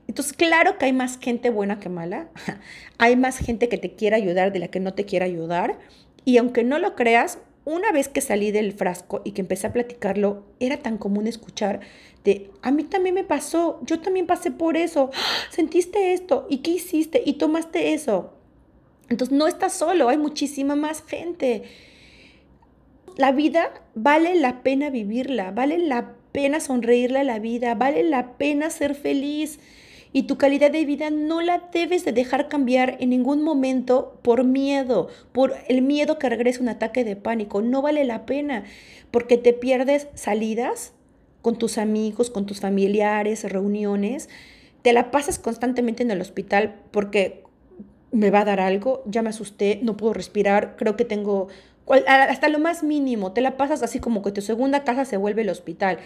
Entonces, 0.09 0.33
claro 0.33 0.78
que 0.78 0.87
hay 0.87 0.92
más 0.92 1.18
gente 1.18 1.50
buena 1.50 1.78
que 1.78 1.88
mala, 1.88 2.28
hay 2.98 3.16
más 3.16 3.38
gente 3.38 3.68
que 3.68 3.78
te 3.78 3.94
quiere 3.94 4.16
ayudar 4.16 4.52
de 4.52 4.59
la 4.59 4.68
que 4.68 4.81
no 4.81 4.94
te 4.94 5.05
quiere 5.05 5.24
ayudar. 5.24 5.78
Y 6.24 6.37
aunque 6.37 6.64
no 6.64 6.78
lo 6.78 6.94
creas, 6.94 7.38
una 7.64 7.92
vez 7.92 8.09
que 8.09 8.20
salí 8.20 8.51
del 8.51 8.72
frasco 8.72 9.22
y 9.25 9.33
que 9.33 9.42
empecé 9.42 9.68
a 9.68 9.72
platicarlo, 9.72 10.44
era 10.59 10.79
tan 10.79 10.98
común 10.98 11.27
escuchar 11.27 11.81
de, 12.25 12.51
a 12.62 12.70
mí 12.70 12.85
también 12.85 13.14
me 13.14 13.25
pasó, 13.25 13.81
yo 13.85 14.01
también 14.01 14.27
pasé 14.27 14.51
por 14.51 14.77
eso, 14.77 15.11
sentiste 15.51 16.12
esto, 16.12 16.46
¿y 16.48 16.59
qué 16.59 16.72
hiciste? 16.72 17.22
Y 17.25 17.35
tomaste 17.35 17.94
eso. 17.94 18.33
Entonces 19.09 19.37
no 19.37 19.46
estás 19.46 19.75
solo, 19.75 20.09
hay 20.09 20.18
muchísima 20.18 20.77
más 20.77 21.03
gente. 21.03 21.64
La 23.16 23.33
vida 23.33 23.72
vale 23.94 24.35
la 24.37 24.62
pena 24.62 24.90
vivirla, 24.90 25.51
vale 25.51 25.79
la 25.79 26.14
pena 26.33 26.61
sonreírle 26.61 27.18
a 27.18 27.25
la 27.25 27.38
vida, 27.38 27.75
vale 27.75 28.05
la 28.05 28.38
pena 28.38 28.70
ser 28.70 28.94
feliz 28.94 29.59
y 30.12 30.25
tu 30.25 30.37
calidad 30.37 30.70
de 30.70 30.85
vida 30.85 31.11
no 31.11 31.40
la 31.40 31.68
debes 31.72 32.05
de 32.05 32.12
dejar 32.12 32.48
cambiar 32.48 32.96
en 33.01 33.11
ningún 33.11 33.42
momento 33.42 34.18
por 34.22 34.44
miedo, 34.44 35.09
por 35.33 35.55
el 35.68 35.83
miedo 35.83 36.18
que 36.18 36.29
regrese 36.29 36.61
un 36.61 36.68
ataque 36.68 37.05
de 37.05 37.16
pánico. 37.16 37.62
No 37.62 37.81
vale 37.81 38.05
la 38.05 38.27
pena 38.27 38.64
porque 39.11 39.38
te 39.38 39.53
pierdes 39.53 40.09
salidas 40.14 40.92
con 41.40 41.57
tus 41.57 41.79
amigos, 41.79 42.31
con 42.31 42.46
tus 42.46 42.61
familiares, 42.61 43.51
reuniones. 43.51 44.29
Te 44.83 44.92
la 44.92 45.11
pasas 45.11 45.38
constantemente 45.38 46.03
en 46.03 46.11
el 46.11 46.20
hospital 46.20 46.77
porque 46.90 47.42
me 48.11 48.31
va 48.31 48.40
a 48.40 48.44
dar 48.44 48.61
algo, 48.61 49.03
ya 49.07 49.22
me 49.22 49.31
asusté, 49.31 49.81
no 49.83 49.96
puedo 49.96 50.12
respirar, 50.12 50.77
creo 50.77 50.96
que 50.96 51.07
tengo 51.07 51.48
hasta 52.07 52.48
lo 52.48 52.59
más 52.59 52.83
mínimo, 52.83 53.33
te 53.33 53.40
la 53.40 53.57
pasas 53.57 53.83
así 53.83 53.98
como 53.98 54.22
que 54.22 54.31
tu 54.31 54.40
segunda 54.40 54.85
casa 54.85 55.05
se 55.05 55.16
vuelve 55.16 55.42
el 55.42 55.48
hospital. 55.48 55.98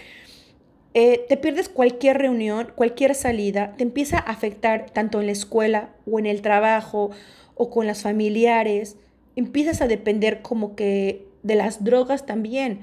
Eh, 0.99 1.27
te 1.29 1.37
pierdes 1.37 1.69
cualquier 1.69 2.17
reunión, 2.17 2.73
cualquier 2.75 3.15
salida, 3.15 3.75
te 3.77 3.83
empieza 3.83 4.17
a 4.17 4.31
afectar 4.31 4.89
tanto 4.89 5.21
en 5.21 5.27
la 5.27 5.33
escuela 5.33 5.91
o 6.11 6.19
en 6.19 6.25
el 6.25 6.41
trabajo 6.41 7.11
o 7.55 7.69
con 7.69 7.87
las 7.87 8.01
familiares. 8.01 8.97
Empiezas 9.35 9.83
a 9.83 9.89
depender 9.89 10.41
como 10.41 10.75
que 10.75 11.29
de 11.43 11.55
las 11.55 11.85
drogas 11.85 12.25
también. 12.25 12.81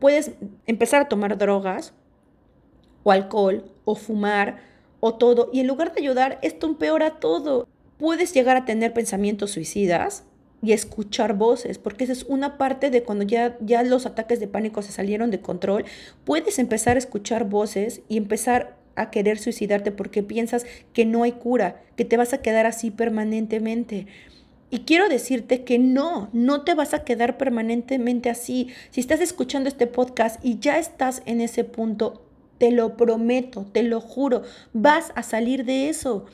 Puedes 0.00 0.32
empezar 0.66 1.02
a 1.02 1.08
tomar 1.08 1.38
drogas 1.38 1.94
o 3.04 3.12
alcohol 3.12 3.70
o 3.84 3.94
fumar 3.94 4.56
o 4.98 5.14
todo 5.14 5.48
y 5.52 5.60
en 5.60 5.68
lugar 5.68 5.94
de 5.94 6.00
ayudar 6.00 6.40
esto 6.42 6.66
empeora 6.66 7.20
todo. 7.20 7.68
Puedes 7.96 8.34
llegar 8.34 8.56
a 8.56 8.64
tener 8.64 8.92
pensamientos 8.92 9.52
suicidas 9.52 10.24
y 10.62 10.72
escuchar 10.72 11.34
voces, 11.34 11.78
porque 11.78 12.04
esa 12.04 12.12
es 12.12 12.22
una 12.24 12.56
parte 12.56 12.90
de 12.90 13.02
cuando 13.02 13.24
ya, 13.24 13.58
ya 13.60 13.82
los 13.82 14.06
ataques 14.06 14.38
de 14.38 14.46
pánico 14.46 14.80
se 14.82 14.92
salieron 14.92 15.30
de 15.30 15.40
control, 15.40 15.84
puedes 16.24 16.58
empezar 16.58 16.96
a 16.96 17.00
escuchar 17.00 17.48
voces 17.48 18.02
y 18.08 18.16
empezar 18.16 18.76
a 18.94 19.10
querer 19.10 19.38
suicidarte 19.38 19.90
porque 19.90 20.22
piensas 20.22 20.64
que 20.92 21.04
no 21.04 21.24
hay 21.24 21.32
cura, 21.32 21.82
que 21.96 22.04
te 22.04 22.16
vas 22.16 22.32
a 22.32 22.42
quedar 22.42 22.66
así 22.66 22.90
permanentemente. 22.90 24.06
Y 24.70 24.80
quiero 24.80 25.08
decirte 25.08 25.64
que 25.64 25.78
no, 25.78 26.30
no 26.32 26.62
te 26.62 26.74
vas 26.74 26.94
a 26.94 27.04
quedar 27.04 27.36
permanentemente 27.36 28.30
así. 28.30 28.68
Si 28.90 29.00
estás 29.00 29.20
escuchando 29.20 29.68
este 29.68 29.86
podcast 29.86 30.42
y 30.44 30.60
ya 30.60 30.78
estás 30.78 31.22
en 31.26 31.40
ese 31.40 31.64
punto, 31.64 32.24
te 32.58 32.70
lo 32.70 32.96
prometo, 32.96 33.66
te 33.72 33.82
lo 33.82 34.00
juro, 34.00 34.42
vas 34.72 35.12
a 35.14 35.24
salir 35.24 35.64
de 35.64 35.88
eso. 35.88 36.26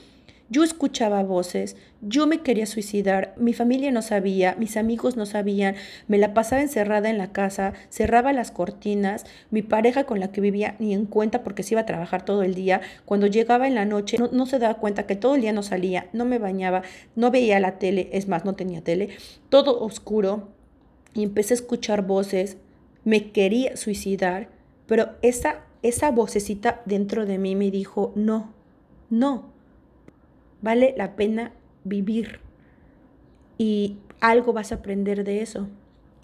Yo 0.50 0.64
escuchaba 0.64 1.22
voces, 1.24 1.76
yo 2.00 2.26
me 2.26 2.40
quería 2.40 2.64
suicidar, 2.64 3.34
mi 3.36 3.52
familia 3.52 3.92
no 3.92 4.00
sabía, 4.00 4.56
mis 4.58 4.78
amigos 4.78 5.14
no 5.14 5.26
sabían, 5.26 5.74
me 6.06 6.16
la 6.16 6.32
pasaba 6.32 6.62
encerrada 6.62 7.10
en 7.10 7.18
la 7.18 7.32
casa, 7.32 7.74
cerraba 7.90 8.32
las 8.32 8.50
cortinas, 8.50 9.26
mi 9.50 9.60
pareja 9.60 10.04
con 10.04 10.20
la 10.20 10.32
que 10.32 10.40
vivía 10.40 10.74
ni 10.78 10.94
en 10.94 11.04
cuenta 11.04 11.42
porque 11.42 11.62
se 11.62 11.74
iba 11.74 11.82
a 11.82 11.86
trabajar 11.86 12.24
todo 12.24 12.42
el 12.44 12.54
día, 12.54 12.80
cuando 13.04 13.26
llegaba 13.26 13.68
en 13.68 13.74
la 13.74 13.84
noche 13.84 14.16
no, 14.32 14.46
se 14.46 14.58
daba 14.58 14.78
cuenta 14.78 15.06
que 15.06 15.16
todo 15.16 15.34
el 15.34 15.42
día 15.42 15.52
no 15.52 15.62
salía, 15.62 16.08
no 16.14 16.24
me 16.24 16.38
bañaba, 16.38 16.82
no 17.14 17.30
veía 17.30 17.60
la 17.60 17.78
tele, 17.78 18.08
es 18.12 18.26
más, 18.26 18.46
no 18.46 18.54
tenía 18.54 18.82
tele, 18.82 19.10
todo 19.50 19.78
oscuro 19.80 20.48
y 21.12 21.24
empecé 21.24 21.52
a 21.52 21.56
escuchar 21.56 22.06
voces, 22.06 22.56
me 23.04 23.32
quería 23.32 23.76
suicidar, 23.76 24.48
pero 24.86 25.10
esa, 25.20 25.66
esa 25.82 26.10
vocecita 26.10 26.80
dentro 26.86 27.26
de 27.26 27.36
mí 27.36 27.54
me 27.54 27.70
dijo, 27.70 28.12
no, 28.16 28.54
no 29.10 29.57
Vale 30.60 30.94
la 30.96 31.16
pena 31.16 31.52
vivir 31.84 32.40
y 33.58 33.96
algo 34.20 34.52
vas 34.52 34.72
a 34.72 34.76
aprender 34.76 35.24
de 35.24 35.42
eso. 35.42 35.68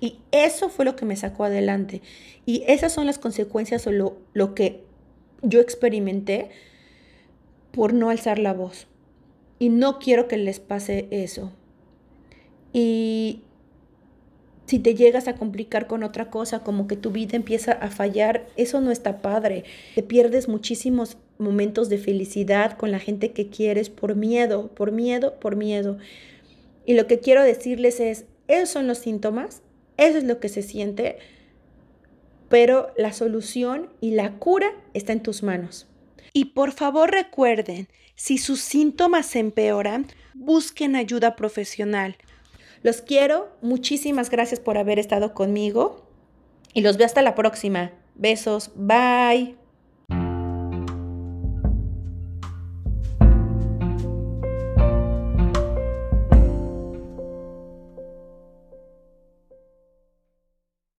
Y 0.00 0.18
eso 0.32 0.68
fue 0.68 0.84
lo 0.84 0.96
que 0.96 1.06
me 1.06 1.16
sacó 1.16 1.44
adelante. 1.44 2.02
Y 2.46 2.64
esas 2.66 2.92
son 2.92 3.06
las 3.06 3.18
consecuencias 3.18 3.86
o 3.86 3.92
lo, 3.92 4.18
lo 4.32 4.54
que 4.54 4.84
yo 5.42 5.60
experimenté 5.60 6.50
por 7.70 7.94
no 7.94 8.10
alzar 8.10 8.38
la 8.38 8.52
voz. 8.52 8.86
Y 9.58 9.68
no 9.68 9.98
quiero 9.98 10.28
que 10.28 10.36
les 10.36 10.60
pase 10.60 11.06
eso. 11.10 11.52
Y 12.72 13.42
si 14.66 14.78
te 14.78 14.94
llegas 14.94 15.28
a 15.28 15.34
complicar 15.34 15.86
con 15.86 16.02
otra 16.02 16.30
cosa, 16.30 16.60
como 16.60 16.86
que 16.86 16.96
tu 16.96 17.10
vida 17.10 17.36
empieza 17.36 17.72
a 17.72 17.90
fallar, 17.90 18.46
eso 18.56 18.80
no 18.80 18.90
está 18.90 19.20
padre. 19.20 19.64
Te 19.94 20.02
pierdes 20.02 20.48
muchísimos 20.48 21.18
momentos 21.38 21.88
de 21.88 21.98
felicidad 21.98 22.76
con 22.76 22.90
la 22.90 22.98
gente 22.98 23.32
que 23.32 23.48
quieres 23.48 23.90
por 23.90 24.14
miedo, 24.14 24.68
por 24.68 24.92
miedo, 24.92 25.38
por 25.38 25.56
miedo. 25.56 25.98
Y 26.86 26.94
lo 26.94 27.06
que 27.06 27.20
quiero 27.20 27.42
decirles 27.42 28.00
es, 28.00 28.24
esos 28.48 28.70
son 28.70 28.86
los 28.86 28.98
síntomas, 28.98 29.62
eso 29.96 30.18
es 30.18 30.24
lo 30.24 30.40
que 30.40 30.48
se 30.48 30.62
siente, 30.62 31.18
pero 32.48 32.88
la 32.96 33.12
solución 33.12 33.90
y 34.00 34.12
la 34.12 34.38
cura 34.38 34.70
está 34.94 35.12
en 35.12 35.22
tus 35.22 35.42
manos. 35.42 35.86
Y 36.32 36.46
por 36.46 36.72
favor 36.72 37.10
recuerden, 37.10 37.88
si 38.16 38.38
sus 38.38 38.60
síntomas 38.60 39.34
empeoran, 39.36 40.06
busquen 40.34 40.96
ayuda 40.96 41.36
profesional. 41.36 42.16
Los 42.84 43.00
quiero, 43.00 43.48
muchísimas 43.62 44.28
gracias 44.28 44.60
por 44.60 44.76
haber 44.76 44.98
estado 44.98 45.32
conmigo 45.32 46.06
y 46.74 46.82
los 46.82 46.98
veo 46.98 47.06
hasta 47.06 47.22
la 47.22 47.34
próxima. 47.34 47.92
Besos, 48.14 48.72
bye. 48.76 49.56